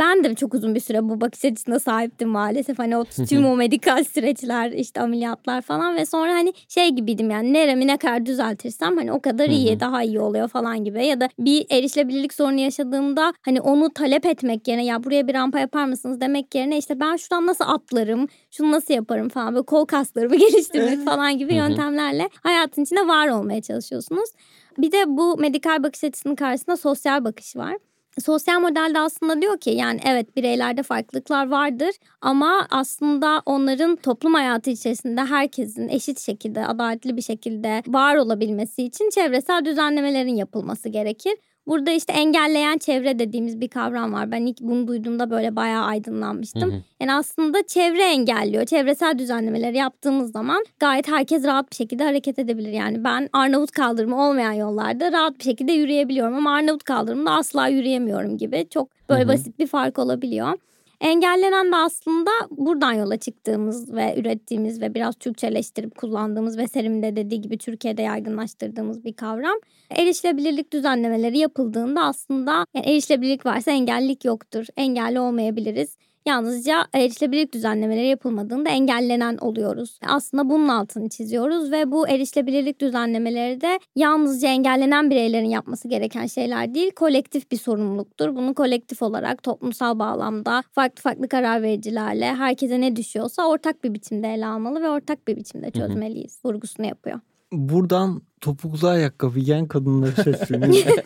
[0.00, 2.78] Ben de çok uzun bir süre bu bakış açısına sahiptim maalesef.
[2.78, 7.52] Hani o tüm o medikal süreçler işte ameliyatlar falan ve sonra hani şey gibiydim yani
[7.52, 11.06] neremi ne kadar düzeltirsem hani o kadar iyi daha iyi oluyor falan gibi.
[11.06, 15.58] Ya da bir erişilebilirlik sorunu yaşadığımda hani onu talep etmek yerine ya buraya bir rampa
[15.58, 19.84] yapar mısınız demek yerine işte ben şuradan nasıl atlarım şunu nasıl yaparım falan böyle kol
[19.84, 24.30] kaslarımı geliştirmek falan gibi yöntemlerle hayatın içinde var olmaya çalışıyorsunuz.
[24.78, 27.76] Bir de bu medikal bakış açısının karşısında sosyal bakış var.
[28.18, 34.70] Sosyal modelde aslında diyor ki yani evet bireylerde farklılıklar vardır ama aslında onların toplum hayatı
[34.70, 41.34] içerisinde herkesin eşit şekilde adaletli bir şekilde var olabilmesi için çevresel düzenlemelerin yapılması gerekir.
[41.66, 44.30] Burada işte engelleyen çevre dediğimiz bir kavram var.
[44.30, 46.72] Ben ilk bunu duyduğumda böyle bayağı aydınlanmıştım.
[46.72, 46.82] Hı hı.
[47.00, 48.66] Yani aslında çevre engelliyor.
[48.66, 52.72] Çevresel düzenlemeleri yaptığımız zaman gayet herkes rahat bir şekilde hareket edebilir.
[52.72, 58.38] Yani ben Arnavut kaldırımı olmayan yollarda rahat bir şekilde yürüyebiliyorum ama Arnavut kaldırımda asla yürüyemiyorum
[58.38, 58.66] gibi.
[58.70, 59.28] Çok böyle Hı hı.
[59.28, 60.52] basit bir fark olabiliyor.
[61.00, 67.16] Engellenen de aslında buradan yola çıktığımız ve ürettiğimiz ve biraz Türkçeleştirip kullandığımız ve Serim'in de
[67.16, 69.56] dediği gibi Türkiye'de yaygınlaştırdığımız bir kavram.
[69.90, 74.66] Erişilebilirlik düzenlemeleri yapıldığında aslında yani erişilebilirlik varsa engellilik yoktur.
[74.76, 75.96] Engelli olmayabiliriz.
[76.26, 79.98] Yalnızca erişilebilirlik düzenlemeleri yapılmadığında engellenen oluyoruz.
[80.06, 86.74] Aslında bunun altını çiziyoruz ve bu erişilebilirlik düzenlemeleri de yalnızca engellenen bireylerin yapması gereken şeyler
[86.74, 88.36] değil, kolektif bir sorumluluktur.
[88.36, 94.34] Bunu kolektif olarak toplumsal bağlamda farklı farklı karar vericilerle herkese ne düşüyorsa ortak bir biçimde
[94.34, 96.38] ele almalı ve ortak bir biçimde çözmeliyiz.
[96.44, 97.20] Vurgusunu yapıyor.
[97.52, 101.04] Buradan topuklu ayakkabı giyen kadınlara sesleniyorum.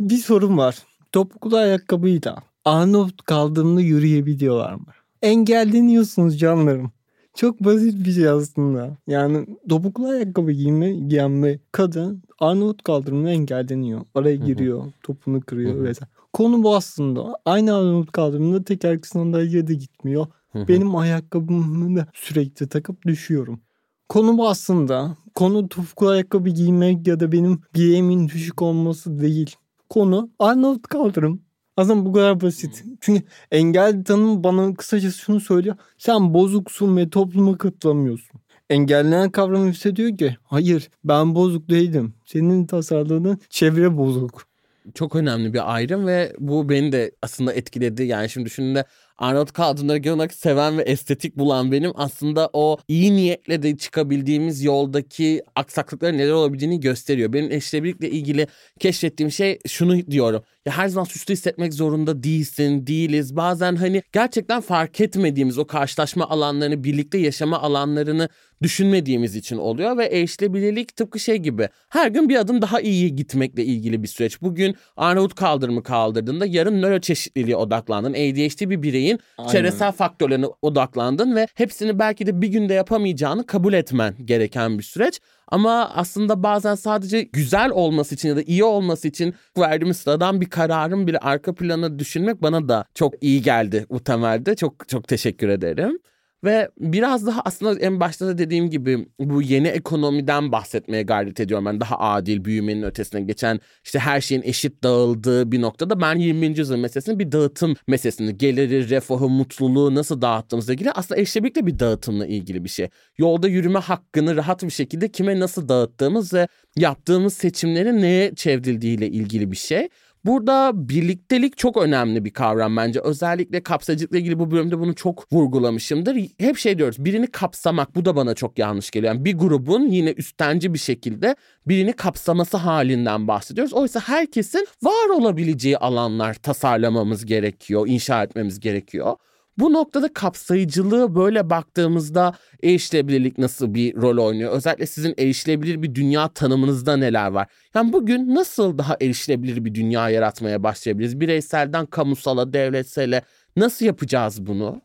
[0.00, 0.78] bir sorun var.
[1.12, 4.86] Topuklu ayakkabıyla Arnavut kaldırımda yürüyebiliyorlar mı?
[5.22, 6.92] Engelleniyorsunuz canlarım.
[7.34, 8.96] Çok basit bir şey aslında.
[9.06, 14.00] Yani topuklu ayakkabı giyme, giyen bir kadın Arnavut kaldırımda engelleniyor.
[14.14, 15.84] Araya giriyor, topunu kırıyor Hı hı.
[15.84, 16.10] vesaire.
[16.32, 17.34] Konu bu aslında.
[17.44, 20.26] Aynı Arnavut kaldırımda tekerlekli sandalye de gitmiyor.
[20.52, 20.68] Hı hı.
[20.68, 23.60] Benim ayakkabımı da sürekli takıp düşüyorum.
[24.08, 25.16] Konu bu aslında.
[25.34, 29.56] Konu topuklu ayakkabı giymek ya da benim bileğimin düşük olması değil.
[29.88, 31.40] Konu Arnavut kaldırım.
[31.76, 32.84] Aslında bu kadar basit.
[33.00, 35.76] Çünkü engelli tanım bana kısacası şunu söylüyor.
[35.98, 38.40] Sen bozuksun ve topluma katılamıyorsun.
[38.70, 42.14] Engellenen kavramı ise diyor ki hayır ben bozuk değilim.
[42.24, 44.53] Senin tasarladığın çevre bozuk.
[44.94, 48.02] Çok önemli bir ayrım ve bu beni de aslında etkiledi.
[48.02, 48.84] Yani şimdi düşündüğümde
[49.18, 54.64] Arnold Kaldırım'da genel olarak seven ve estetik bulan benim aslında o iyi niyetle de çıkabildiğimiz
[54.64, 57.32] yoldaki aksaklıkların neler olabileceğini gösteriyor.
[57.32, 58.46] Benim eşleşebilirlikle ilgili
[58.78, 60.42] keşfettiğim şey şunu diyorum.
[60.66, 63.36] Ya her zaman suçlu hissetmek zorunda değilsin, değiliz.
[63.36, 68.28] Bazen hani gerçekten fark etmediğimiz o karşılaşma alanlarını, birlikte yaşama alanlarını
[68.64, 71.68] düşünmediğimiz için oluyor ve erişilebilirlik tıpkı şey gibi.
[71.88, 74.42] Her gün bir adım daha iyiye gitmekle ilgili bir süreç.
[74.42, 78.12] Bugün Arnavut kaldırımı kaldırdığında yarın nöroçeşitliliğe odaklandın.
[78.12, 79.50] ADHD bir bireyin Aynen.
[79.50, 85.20] çevresel faktörlerine odaklandın ve hepsini belki de bir günde yapamayacağını kabul etmen gereken bir süreç.
[85.48, 90.50] Ama aslında bazen sadece güzel olması için ya da iyi olması için verdiğimiz sıradan bir
[90.50, 94.54] kararın bir arka planı düşünmek bana da çok iyi geldi bu temelde.
[94.56, 95.98] Çok çok teşekkür ederim.
[96.44, 101.66] Ve biraz daha aslında en başta da dediğim gibi bu yeni ekonomiden bahsetmeye gayret ediyorum.
[101.66, 106.46] Ben daha adil büyümenin ötesine geçen işte her şeyin eşit dağıldığı bir noktada ben 20.
[106.58, 112.26] yüzyıl meselesini bir dağıtım meselesini geliri, refahı, mutluluğu nasıl dağıttığımızla ilgili aslında eşleşmekle bir dağıtımla
[112.26, 112.88] ilgili bir şey.
[113.18, 119.50] Yolda yürüme hakkını rahat bir şekilde kime nasıl dağıttığımız ve yaptığımız seçimlerin neye çevrildiğiyle ilgili
[119.50, 119.88] bir şey.
[120.24, 123.00] Burada birliktelik çok önemli bir kavram bence.
[123.00, 126.16] Özellikle kapsayıcılıkla ilgili bu bölümde bunu çok vurgulamışımdır.
[126.38, 129.14] Hep şey diyoruz birini kapsamak bu da bana çok yanlış geliyor.
[129.14, 133.74] Yani bir grubun yine üstenci bir şekilde birini kapsaması halinden bahsediyoruz.
[133.74, 139.16] Oysa herkesin var olabileceği alanlar tasarlamamız gerekiyor, inşa etmemiz gerekiyor.
[139.58, 144.52] Bu noktada kapsayıcılığı böyle baktığımızda erişilebilirlik nasıl bir rol oynuyor?
[144.52, 147.48] Özellikle sizin erişilebilir bir dünya tanımınızda neler var?
[147.74, 151.20] Yani bugün nasıl daha erişilebilir bir dünya yaratmaya başlayabiliriz?
[151.20, 153.22] Bireyselden kamusala, devletsele
[153.56, 154.82] nasıl yapacağız bunu?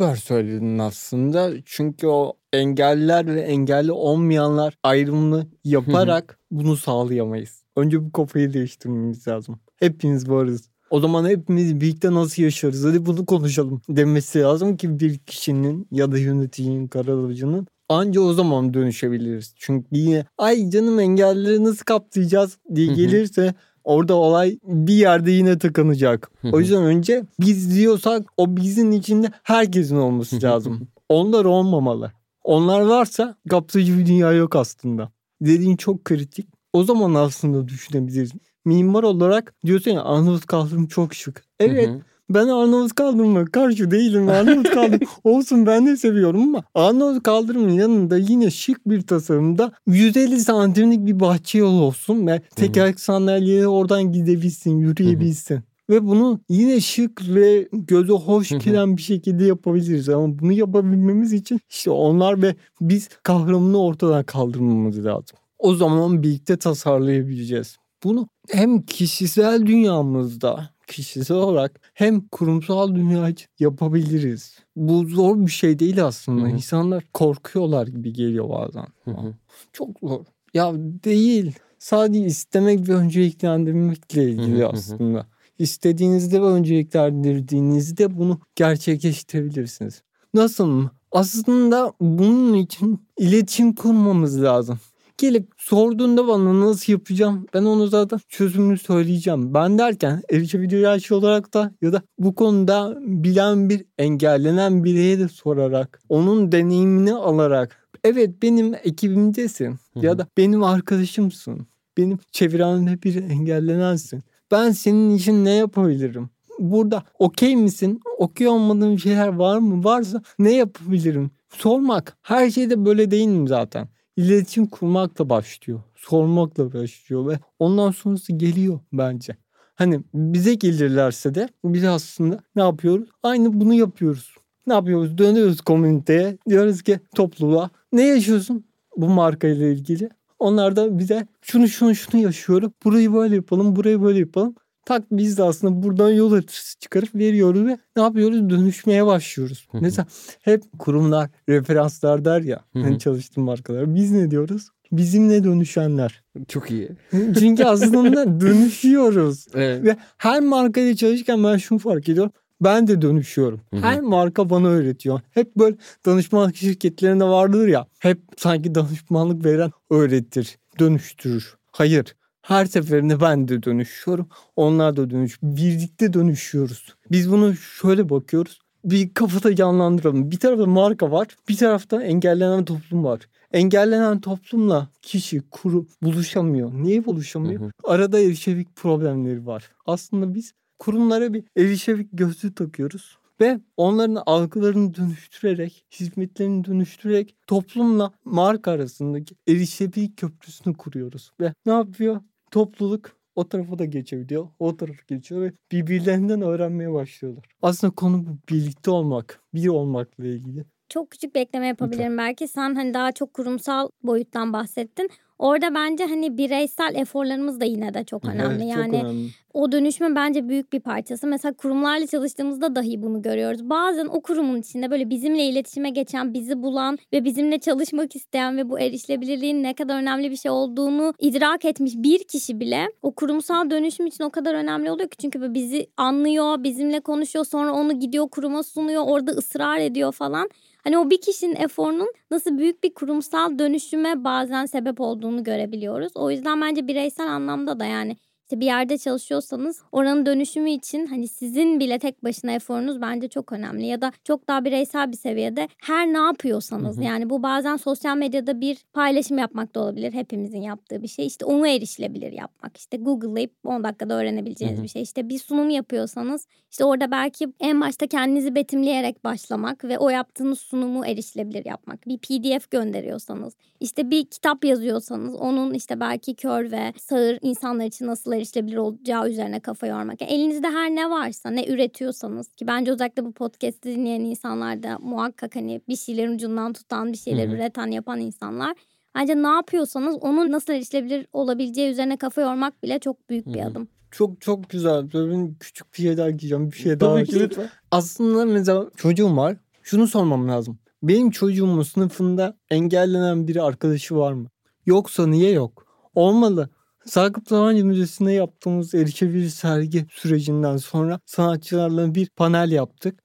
[0.00, 1.52] süper söyledin aslında.
[1.64, 7.64] Çünkü o engelliler ve engelli olmayanlar ayrımını yaparak bunu sağlayamayız.
[7.76, 9.60] Önce bu kafayı değiştirmemiz lazım.
[9.76, 10.69] Hepimiz varız.
[10.90, 12.84] O zaman hepimiz birlikte nasıl yaşarız?
[12.84, 18.74] Hadi bunu konuşalım demesi lazım ki bir kişinin ya da yöneticinin, karalıcının anca o zaman
[18.74, 19.54] dönüşebiliriz.
[19.56, 26.30] Çünkü yine ay canım engelleri nasıl kapsayacağız diye gelirse orada olay bir yerde yine tıkanacak.
[26.52, 30.88] O yüzden önce biz diyorsak o bizin içinde herkesin olması lazım.
[31.08, 32.12] Onlar olmamalı.
[32.44, 35.12] Onlar varsa kapsayıcı bir dünya yok aslında.
[35.40, 36.46] Dediğin çok kritik.
[36.72, 38.30] O zaman aslında düşünebiliriz.
[38.64, 41.44] Mimar olarak diyorsun ya Arnavut kaldırım çok şık.
[41.60, 42.00] Evet Hı hı.
[42.30, 44.28] ben Arnavut kaldırıma karşı değilim.
[44.28, 50.40] Arnavut kaldırım olsun ben de seviyorum ama Arnavut kaldırımın yanında yine şık bir tasarımda 150
[50.40, 55.60] santimlik bir bahçe yolu olsun ve tekerlek sandalyeyle oradan gidebilsin, yürüyebilsin.
[55.90, 60.08] Ve bunu yine şık ve göze hoş giren bir şekilde yapabiliriz.
[60.08, 65.38] Ama bunu yapabilmemiz için işte onlar ve biz kavramını ortadan kaldırmamız lazım.
[65.58, 67.76] O zaman birlikte tasarlayabileceğiz.
[68.04, 74.58] Bunu hem kişisel dünyamızda kişisel olarak hem kurumsal dünya için yapabiliriz.
[74.76, 76.42] Bu zor bir şey değil aslında.
[76.42, 76.50] Hı hı.
[76.50, 78.86] İnsanlar korkuyorlar gibi geliyor bazen.
[79.04, 79.34] Hı hı.
[79.72, 80.24] Çok zor.
[80.54, 80.72] Ya
[81.04, 81.52] değil.
[81.78, 84.68] Sadece istemek ve önceliklendirmekle ilgili hı hı.
[84.68, 85.26] aslında.
[85.58, 90.02] İstediğinizde ve önceliklendirdiğinizde bunu gerçekleştirebilirsiniz.
[90.34, 90.90] Nasıl mı?
[91.12, 94.78] Aslında bunun için iletişim kurmamız lazım.
[95.20, 99.54] Gelip sorduğunda bana nasıl yapacağım ben onu zaten çözümünü söyleyeceğim.
[99.54, 105.28] Ben derken erişebiliyor yaşlı olarak da ya da bu konuda bilen bir engellenen bireye de
[105.28, 111.66] sorarak onun deneyimini alarak evet benim ekibimdesin Hı ya da benim arkadaşımsın.
[111.96, 114.22] Benim çevremde bir engellenensin.
[114.50, 116.30] Ben senin için ne yapabilirim?
[116.58, 118.00] Burada okey misin?
[118.18, 119.84] Okey olmadığın şeyler var mı?
[119.84, 121.30] Varsa ne yapabilirim?
[121.48, 122.16] Sormak.
[122.22, 123.88] Her şeyde böyle değilim zaten.
[124.20, 125.80] İletişim kurmakla başlıyor.
[125.94, 129.36] Sormakla başlıyor ve ondan sonrası geliyor bence.
[129.74, 133.08] Hani bize gelirlerse de biz aslında ne yapıyoruz?
[133.22, 134.34] Aynı bunu yapıyoruz.
[134.66, 135.18] Ne yapıyoruz?
[135.18, 136.38] Dönüyoruz komüniteye.
[136.48, 138.64] Diyoruz ki topluluğa ne yaşıyorsun
[138.96, 140.10] bu markayla ilgili?
[140.38, 142.72] Onlar da bize şunu şunu şunu yaşıyorum.
[142.84, 144.54] Burayı böyle yapalım, burayı böyle yapalım.
[144.90, 148.50] Tak biz de aslında buradan yol haritası çıkarıp veriyoruz ve ne yapıyoruz?
[148.50, 149.68] Dönüşmeye başlıyoruz.
[149.72, 150.06] Mesela
[150.42, 152.60] hep kurumlar, referanslar der ya.
[152.72, 153.94] Hani çalıştığım markalar.
[153.94, 154.68] Biz ne diyoruz?
[154.92, 156.22] Bizimle dönüşenler.
[156.48, 156.88] Çok iyi.
[157.38, 159.46] Çünkü aslında dönüşüyoruz.
[159.54, 159.84] Evet.
[159.84, 162.32] Ve her markayla çalışırken ben şunu fark ediyorum.
[162.60, 163.60] Ben de dönüşüyorum.
[163.70, 163.80] Hı hı.
[163.80, 165.20] Her marka bana öğretiyor.
[165.30, 165.76] Hep böyle
[166.06, 167.86] danışmanlık şirketlerinde vardır ya.
[167.98, 171.54] Hep sanki danışmanlık veren öğretir, dönüştürür.
[171.72, 172.14] Hayır.
[172.42, 174.28] Her seferinde ben de dönüşüyorum.
[174.56, 175.38] Onlar da dönüş.
[175.42, 176.94] Birlikte dönüşüyoruz.
[177.10, 178.60] Biz bunu şöyle bakıyoruz.
[178.84, 180.30] Bir kafada canlandıralım.
[180.30, 181.26] Bir tarafta marka var.
[181.48, 183.20] Bir tarafta engellenen toplum var.
[183.52, 186.72] Engellenen toplumla kişi, kurum buluşamıyor.
[186.74, 187.60] Niye buluşamıyor?
[187.60, 187.70] Hı hı.
[187.84, 189.70] Arada erişevik problemleri var.
[189.86, 198.70] Aslında biz kurumlara bir erişevik gözlüğü takıyoruz ve onların algılarını dönüştürerek, hizmetlerini dönüştürerek toplumla marka
[198.70, 201.32] arasındaki erişevik köprüsünü kuruyoruz.
[201.40, 202.20] Ve ne yapıyor?
[202.50, 204.48] Topluluk o tarafa da geçebiliyor.
[204.58, 207.44] O tarafa geçiyor ve birbirlerinden öğrenmeye başlıyorlar.
[207.62, 210.64] Aslında konu bu birlikte olmak, bir olmakla ilgili.
[210.88, 212.48] Çok küçük bir ekleme yapabilirim belki.
[212.48, 215.10] Sen hani daha çok kurumsal boyuttan bahsettin.
[215.40, 218.64] Orada bence hani bireysel eforlarımız da yine de çok önemli.
[218.64, 219.28] Evet, çok yani önemli.
[219.54, 221.26] o dönüşme bence büyük bir parçası.
[221.26, 223.70] Mesela kurumlarla çalıştığımızda dahi bunu görüyoruz.
[223.70, 228.70] Bazen o kurumun içinde böyle bizimle iletişime geçen, bizi bulan ve bizimle çalışmak isteyen ve
[228.70, 233.70] bu erişilebilirliğin ne kadar önemli bir şey olduğunu idrak etmiş bir kişi bile o kurumsal
[233.70, 238.28] dönüşüm için o kadar önemli oluyor ki çünkü bizi anlıyor, bizimle konuşuyor, sonra onu gidiyor
[238.28, 240.50] kuruma sunuyor, orada ısrar ediyor falan.
[240.84, 246.12] Hani o bir kişinin eforunun nasıl büyük bir kurumsal dönüşüme bazen sebep olduğunu görebiliyoruz.
[246.16, 248.16] O yüzden bence bireysel anlamda da yani
[248.50, 253.52] işte bir yerde çalışıyorsanız oranın dönüşümü için hani sizin bile tek başına eforunuz bence çok
[253.52, 253.86] önemli.
[253.86, 257.04] Ya da çok daha bireysel bir seviyede her ne yapıyorsanız Hı hı.
[257.04, 260.12] yani bu bazen sosyal medyada bir paylaşım yapmak da olabilir.
[260.12, 261.26] Hepimizin yaptığı bir şey.
[261.26, 262.76] İşte onu erişilebilir yapmak.
[262.76, 264.84] İşte Google'layıp 10 dakikada öğrenebileceğiniz Hı hı.
[264.84, 265.02] bir şey.
[265.02, 270.60] İşte bir sunum yapıyorsanız işte orada belki en başta kendinizi betimleyerek başlamak ve o yaptığınız
[270.60, 272.06] sunumu erişilebilir yapmak.
[272.06, 278.06] Bir PDF gönderiyorsanız, işte bir kitap yazıyorsanız onun işte belki kör ve sağır insanlar için
[278.06, 280.20] nasıl erişilebilir olacağı üzerine kafa yormak.
[280.20, 284.98] Yani elinizde her ne varsa, ne üretiyorsanız ki bence özellikle bu podcast'i dinleyen insanlar da
[284.98, 288.74] muhakkak hani bir şeylerin ucundan tutan, bir şeyler üreten, yapan insanlar.
[289.14, 293.88] Bence ne yapıyorsanız onun nasıl erişilebilir olabileceği üzerine kafa yormak bile çok büyük bir adım.
[294.10, 295.12] Çok çok güzel.
[295.12, 296.72] Böyle benim küçük bir şey daha diyeceğim.
[296.72, 297.14] Bir şey daha.
[297.14, 297.68] Tabii ki lütfen.
[297.90, 299.56] Aslında mesela çocuğum var.
[299.82, 300.78] Şunu sormam lazım.
[301.02, 304.48] Benim çocuğumun sınıfında engellenen bir arkadaşı var mı?
[304.86, 305.86] Yoksa niye yok?
[306.14, 306.70] Olmalı.
[307.06, 313.22] Sakıp Sabancı Müzesi'nde yaptığımız erişebilir sergi sürecinden sonra sanatçılarla bir panel yaptık.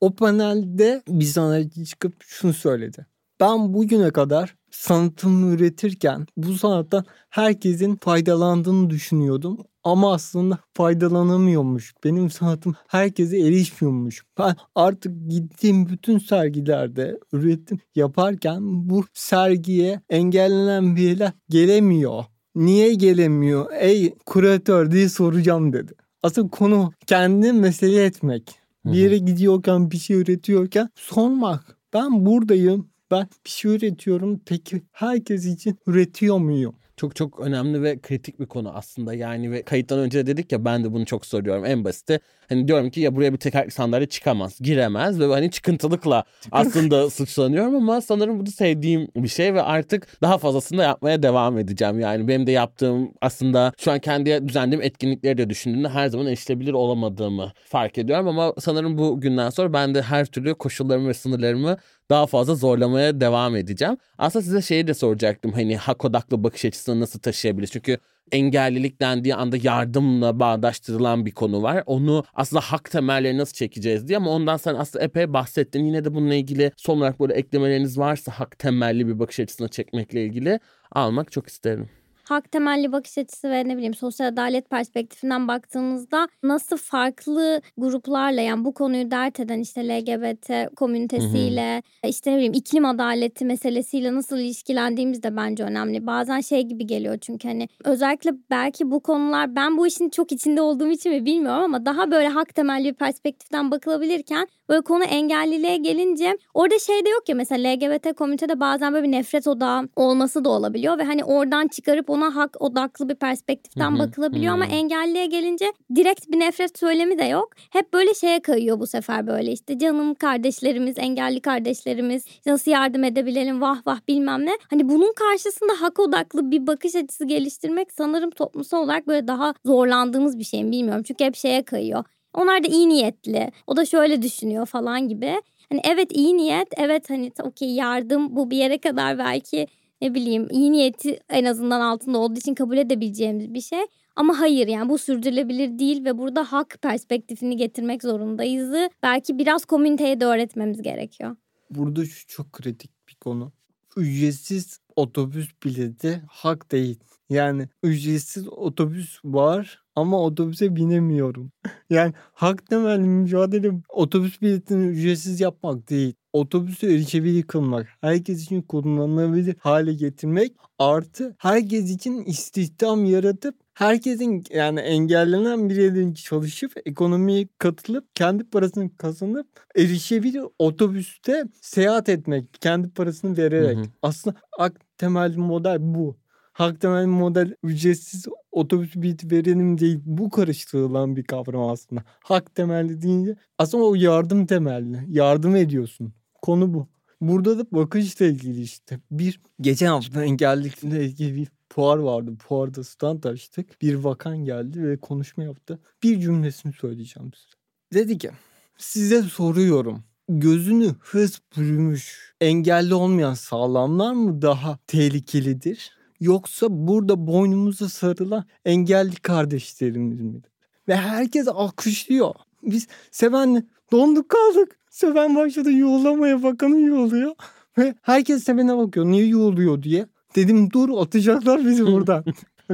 [0.00, 3.06] O panelde bir sanatçı çıkıp şunu söyledi.
[3.40, 9.58] Ben bugüne kadar sanatımı üretirken bu sanattan herkesin faydalandığını düşünüyordum.
[9.84, 11.94] Ama aslında faydalanamıyormuş.
[12.04, 14.24] Benim sanatım herkese erişmiyormuş.
[14.38, 22.24] Ben artık gittiğim bütün sergilerde üretim yaparken bu sergiye engellenen biriler gelemiyor.
[22.54, 23.66] Niye gelemiyor?
[23.80, 25.92] Ey kuratör diye soracağım dedi.
[26.22, 28.58] Asıl konu kendi mesele etmek.
[28.84, 31.76] Bir yere gidiyorken bir şey üretiyorken sormak.
[31.94, 32.90] Ben buradayım.
[33.10, 34.40] Ben bir şey üretiyorum.
[34.46, 36.74] Peki herkes için üretiyor muyum?
[36.96, 40.64] Çok çok önemli ve kritik bir konu aslında yani ve kayıttan önce de dedik ya
[40.64, 42.20] ben de bunu çok soruyorum en basiti.
[42.50, 47.74] Hani diyorum ki ya buraya bir tekerlekli sandalye çıkamaz, giremez ve hani çıkıntılıkla aslında suçlanıyorum
[47.74, 52.00] ama sanırım bu da sevdiğim bir şey ve artık daha fazlasını da yapmaya devam edeceğim.
[52.00, 56.72] Yani benim de yaptığım aslında şu an kendi düzenlediğim etkinlikleri de düşündüğümde her zaman erişilebilir
[56.72, 61.76] olamadığımı fark ediyorum ama sanırım bu günden sonra ben de her türlü koşullarımı ve sınırlarımı
[62.10, 63.96] daha fazla zorlamaya devam edeceğim.
[64.18, 65.52] Aslında size şeyi de soracaktım.
[65.52, 67.70] Hani hak odaklı bakış açısını nasıl taşıyabiliriz?
[67.70, 67.98] Çünkü
[68.32, 71.82] engellilik dendiği anda yardımla bağdaştırılan bir konu var.
[71.86, 75.84] Onu aslında hak temelleri nasıl çekeceğiz diye ama ondan sen aslında epey bahsettin.
[75.84, 80.24] Yine de bununla ilgili son olarak böyle eklemeleriniz varsa hak temelli bir bakış açısına çekmekle
[80.24, 80.60] ilgili
[80.92, 81.99] almak çok isterim
[82.30, 88.64] hak temelli bakış açısı ve ne bileyim sosyal adalet perspektifinden baktığımızda nasıl farklı gruplarla yani
[88.64, 92.10] bu konuyu dert eden işte LGBT komünitesiyle hı hı.
[92.10, 96.06] işte ne bileyim iklim adaleti meselesiyle nasıl ilişkilendiğimiz de bence önemli.
[96.06, 100.60] Bazen şey gibi geliyor çünkü hani özellikle belki bu konular ben bu işin çok içinde
[100.60, 105.76] olduğum için mi bilmiyorum ama daha böyle hak temelli bir perspektiften bakılabilirken böyle konu engelliliğe
[105.76, 110.44] gelince orada şey de yok ya mesela LGBT komünitede bazen böyle bir nefret odağı olması
[110.44, 115.72] da olabiliyor ve hani oradan çıkarıp ona hak odaklı bir perspektiften bakılabiliyor ama engelliye gelince
[115.94, 117.50] direkt bir nefret söylemi de yok.
[117.70, 123.60] Hep böyle şeye kayıyor bu sefer böyle işte canım kardeşlerimiz, engelli kardeşlerimiz nasıl yardım edebilelim
[123.60, 124.58] vah vah bilmem ne.
[124.70, 130.38] Hani bunun karşısında hak odaklı bir bakış açısı geliştirmek sanırım toplumsal olarak böyle daha zorlandığımız
[130.38, 131.02] bir şey mi bilmiyorum.
[131.02, 132.04] Çünkü hep şeye kayıyor.
[132.34, 133.52] Onlar da iyi niyetli.
[133.66, 135.42] O da şöyle düşünüyor falan gibi.
[135.68, 139.66] Hani evet iyi niyet, evet hani okey yardım bu bir yere kadar belki
[140.02, 143.80] ne bileyim iyi niyeti en azından altında olduğu için kabul edebileceğimiz bir şey.
[144.16, 148.90] Ama hayır yani bu sürdürülebilir değil ve burada hak perspektifini getirmek zorundayız.
[149.02, 151.36] Belki biraz komüniteye de öğretmemiz gerekiyor.
[151.70, 153.52] Burada şu çok kritik bir konu.
[153.96, 156.98] Ücretsiz otobüs bileti hak değil.
[157.30, 161.52] Yani ücretsiz otobüs var ama otobüse binemiyorum.
[161.90, 166.14] yani hak temelli mücadele otobüs biletini ücretsiz yapmak değil.
[166.32, 174.80] Otobüsü erişebilir kılmak, herkes için kullanılabilir hale getirmek artı herkes için istihdam yaratıp herkesin yani
[174.80, 183.76] engellenen bireylerin çalışıp ekonomiye katılıp kendi parasını kazanıp erişebilir otobüste seyahat etmek kendi parasını vererek.
[183.76, 183.86] Hı hı.
[184.02, 186.16] Aslında ak temelli model bu
[186.52, 190.00] hak temel model ücretsiz otobüs bileti verelim değil.
[190.04, 192.04] Bu karıştırılan bir kavram aslında.
[192.24, 195.04] Hak temelli deyince aslında o yardım temelli.
[195.08, 196.14] Yardım ediyorsun.
[196.42, 196.88] Konu bu.
[197.20, 199.00] Burada da bakışla ilgili işte.
[199.10, 202.32] Bir geçen hafta engellilikle ilgili bir fuar vardı.
[202.38, 203.82] Fuarda stand açtık.
[203.82, 205.78] Bir vakan geldi ve konuşma yaptı.
[206.02, 207.54] Bir cümlesini söyleyeceğim size.
[207.92, 208.30] Dedi ki
[208.78, 210.04] size soruyorum
[210.38, 215.92] gözünü hız bürümüş engelli olmayan sağlamlar mı daha tehlikelidir?
[216.20, 220.40] Yoksa burada boynumuza sarılan engelli kardeşlerimiz mi?
[220.88, 222.34] Ve herkes alkışlıyor.
[222.62, 224.76] Biz Seven'le donduk kaldık.
[224.90, 227.34] Seven başladı yuğulamaya bakanı yuğuluyor.
[227.78, 230.06] Ve herkes Seven'e bakıyor niye yuğuluyor diye.
[230.36, 232.24] Dedim dur atacaklar bizi buradan.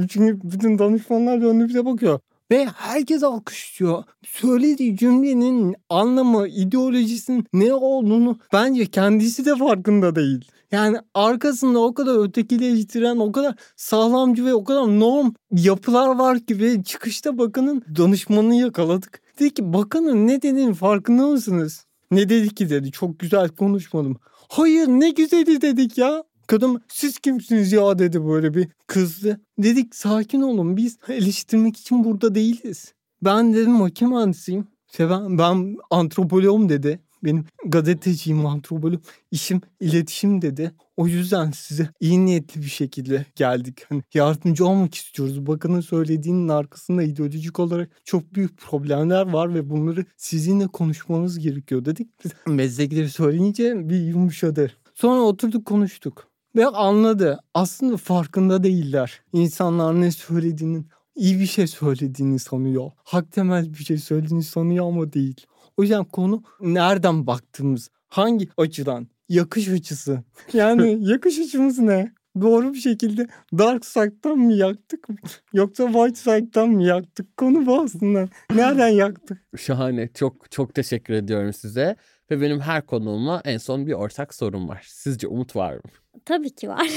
[0.09, 2.21] Çünkü bütün danışmanlar döndü bize bakıyor.
[2.51, 4.05] Ve herkes alkışlıyor.
[4.25, 10.45] Söylediği cümlenin anlamı, ideolojisinin ne olduğunu bence kendisi de farkında değil.
[10.73, 16.61] Yani arkasında o kadar ötekileştiren, o kadar sağlamcı ve o kadar norm yapılar var ki
[16.61, 19.26] ve çıkışta bakanın danışmanını yakaladık.
[19.39, 21.87] Dedi ki bakanın ne dediğini farkında mısınız?
[22.11, 24.17] Ne dedi ki dedi çok güzel konuşmadım.
[24.49, 26.25] Hayır ne güzeli dedik ya.
[26.47, 29.41] Kadın siz kimsiniz ya dedi böyle bir kızdı.
[29.59, 32.95] Dedik sakin olun biz eleştirmek için burada değiliz.
[33.23, 34.69] Ben dedim makine mühendisiyim.
[34.91, 37.01] İşte ben, ben antropoloğum dedi.
[37.25, 39.01] Benim gazeteciyim, antropolog,
[39.31, 40.73] işim iletişim dedi.
[40.97, 43.85] O yüzden size iyi niyetli bir şekilde geldik.
[43.89, 45.47] Hani yardımcı olmak istiyoruz.
[45.47, 52.09] Bakanın söylediğinin arkasında ideolojik olarak çok büyük problemler var ve bunları sizinle konuşmamız gerekiyor dedik.
[52.47, 54.73] Meslekleri söyleyince bir yumuşadı.
[54.95, 56.29] Sonra oturduk konuştuk.
[56.57, 57.39] Ve anladı.
[57.55, 59.21] Aslında farkında değiller.
[59.33, 60.87] İnsanlar ne söylediğinin
[61.17, 62.91] iyi bir şey söylediğini sanıyor.
[63.05, 65.47] Hak temel bir şey söylediğini sanıyor ama değil.
[65.77, 70.23] O yüzden konu nereden baktığımız, hangi açıdan, yakış açısı.
[70.53, 72.13] Yani yakış açımız ne?
[72.41, 73.27] Doğru bir şekilde
[73.59, 75.07] Dark Side'dan mı yaktık
[75.53, 77.37] yoksa White Side'dan mı yaktık?
[77.37, 78.29] Konu bu aslında.
[78.55, 79.39] Nereden yaktık?
[79.57, 80.09] Şahane.
[80.15, 81.97] Çok çok teşekkür ediyorum size.
[82.31, 84.87] Ve benim her konuğuma en son bir ortak sorum var.
[84.89, 85.81] Sizce umut var mı?
[86.25, 86.91] Tabii ki var.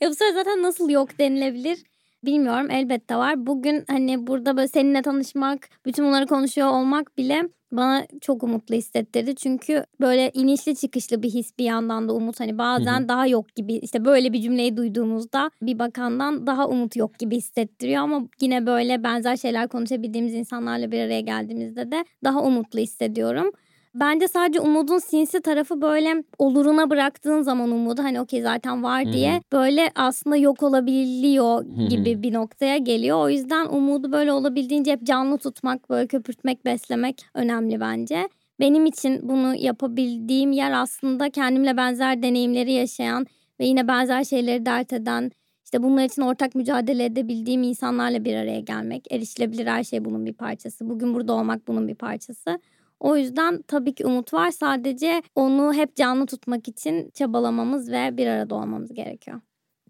[0.00, 1.78] ya bu sefer zaten nasıl yok denilebilir
[2.24, 3.46] bilmiyorum elbette var.
[3.46, 7.42] Bugün hani burada böyle seninle tanışmak, bütün bunları konuşuyor olmak bile
[7.72, 9.34] bana çok umutlu hissettirdi.
[9.34, 12.40] Çünkü böyle inişli çıkışlı bir his bir yandan da umut.
[12.40, 17.18] Hani bazen daha yok gibi işte böyle bir cümleyi duyduğumuzda bir bakandan daha umut yok
[17.18, 18.02] gibi hissettiriyor.
[18.02, 23.52] Ama yine böyle benzer şeyler konuşabildiğimiz insanlarla bir araya geldiğimizde de daha umutlu hissediyorum.
[23.94, 29.32] Bence sadece umudun sinsi tarafı böyle oluruna bıraktığın zaman umudu hani okey zaten var diye
[29.32, 29.42] Hı-hı.
[29.52, 32.22] böyle aslında yok olabiliyor gibi Hı-hı.
[32.22, 33.18] bir noktaya geliyor.
[33.18, 38.28] O yüzden umudu böyle olabildiğince hep canlı tutmak, böyle köpürtmek, beslemek önemli bence.
[38.60, 43.26] Benim için bunu yapabildiğim yer aslında kendimle benzer deneyimleri yaşayan
[43.60, 45.30] ve yine benzer şeyleri dert eden
[45.64, 49.12] işte bunlar için ortak mücadele edebildiğim insanlarla bir araya gelmek.
[49.12, 50.88] Erişilebilir her şey bunun bir parçası.
[50.90, 52.58] Bugün burada olmak bunun bir parçası.
[53.00, 54.50] O yüzden tabii ki umut var.
[54.50, 59.40] Sadece onu hep canlı tutmak için çabalamamız ve bir arada olmamız gerekiyor.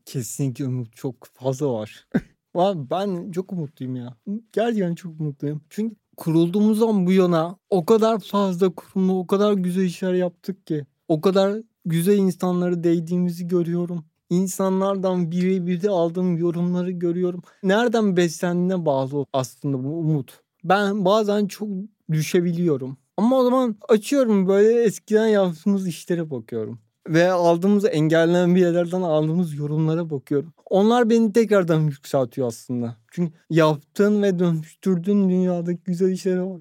[0.06, 2.08] Kesinlikle umut çok fazla var.
[2.90, 4.16] ben çok umutluyum ya.
[4.52, 5.62] Gerçekten çok mutluyum.
[5.70, 10.86] Çünkü kurulduğumuzdan bu yana o kadar fazla kurumlu, o kadar güzel işler yaptık ki.
[11.08, 14.04] O kadar güzel insanları değdiğimizi görüyorum.
[14.30, 17.42] İnsanlardan birebir de aldığım yorumları görüyorum.
[17.62, 20.40] Nereden beslendiğine bağlı aslında bu umut.
[20.64, 21.68] Ben bazen çok
[22.12, 22.96] düşebiliyorum.
[23.20, 26.80] Ama o zaman açıyorum böyle eskiden yaptığımız işlere bakıyorum.
[27.08, 30.52] Ve aldığımız engellenen bir yerlerden aldığımız yorumlara bakıyorum.
[30.70, 32.96] Onlar beni tekrardan yükseltiyor aslında.
[33.10, 36.60] Çünkü yaptığın ve dönüştürdüğün dünyadaki güzel işlere bak.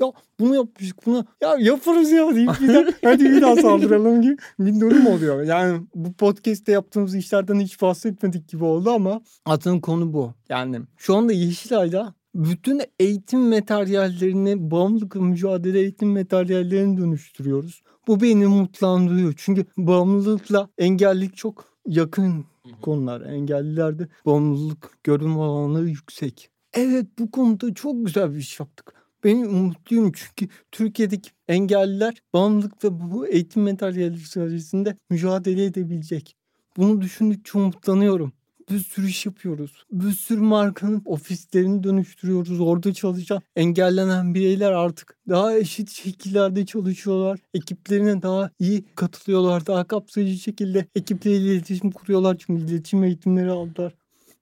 [0.00, 4.36] Ya bunu yapmıştık bunu ya yaparız ya deyip bir daha, hadi bir daha saldıralım gibi
[4.58, 5.42] bir durum oluyor.
[5.42, 10.34] Yani bu podcast'te yaptığımız işlerden hiç bahsetmedik gibi oldu ama aslında konu bu.
[10.48, 17.82] Yani şu anda Yeşilay'da bütün eğitim materyallerini, bağımlılıkla mücadele eğitim materyallerini dönüştürüyoruz.
[18.06, 19.34] Bu beni mutlandırıyor.
[19.36, 22.44] Çünkü bağımlılıkla engellilik çok yakın
[22.82, 23.20] konular.
[23.20, 26.50] Engellilerde bağımlılık görünme olanları yüksek.
[26.74, 28.94] Evet bu konuda çok güzel bir iş yaptık.
[29.24, 36.36] Ben umutluyum çünkü Türkiye'deki engelliler bağımlılıkla bu eğitim materyalleri sayesinde mücadele edebilecek.
[36.76, 38.32] Bunu düşündükçe umutlanıyorum
[38.70, 39.84] bir sürü iş yapıyoruz.
[39.92, 42.60] Bir sürü markanın ofislerini dönüştürüyoruz.
[42.60, 47.40] Orada çalışan engellenen bireyler artık daha eşit şekillerde çalışıyorlar.
[47.54, 49.66] Ekiplerine daha iyi katılıyorlar.
[49.66, 52.36] Daha kapsayıcı şekilde ekipleriyle iletişim kuruyorlar.
[52.38, 53.92] Çünkü iletişim eğitimleri aldılar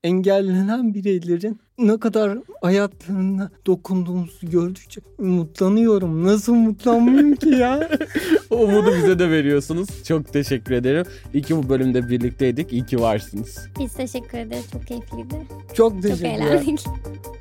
[0.03, 6.23] engellenen bireylerin ne kadar hayatlarına dokunduğumuzu gördükçe umutlanıyorum.
[6.23, 7.89] Nasıl umutlanmayayım ki ya?
[8.49, 10.03] Umudu bize de veriyorsunuz.
[10.07, 11.05] Çok teşekkür ederim.
[11.33, 12.73] İyi ki bu bölümde birlikteydik.
[12.73, 13.67] İyi ki varsınız.
[13.79, 14.65] Biz teşekkür ederiz.
[14.71, 15.35] Çok keyifliydi.
[15.73, 16.37] Çok teşekkürler.
[16.37, 16.85] Çok eğlendik.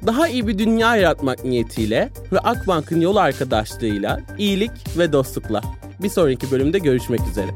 [0.06, 5.60] Daha iyi bir dünya yaratmak niyetiyle ve Akbank'ın yol arkadaşlığıyla iyilik ve dostlukla.
[6.02, 7.50] Bir sonraki bölümde görüşmek üzere.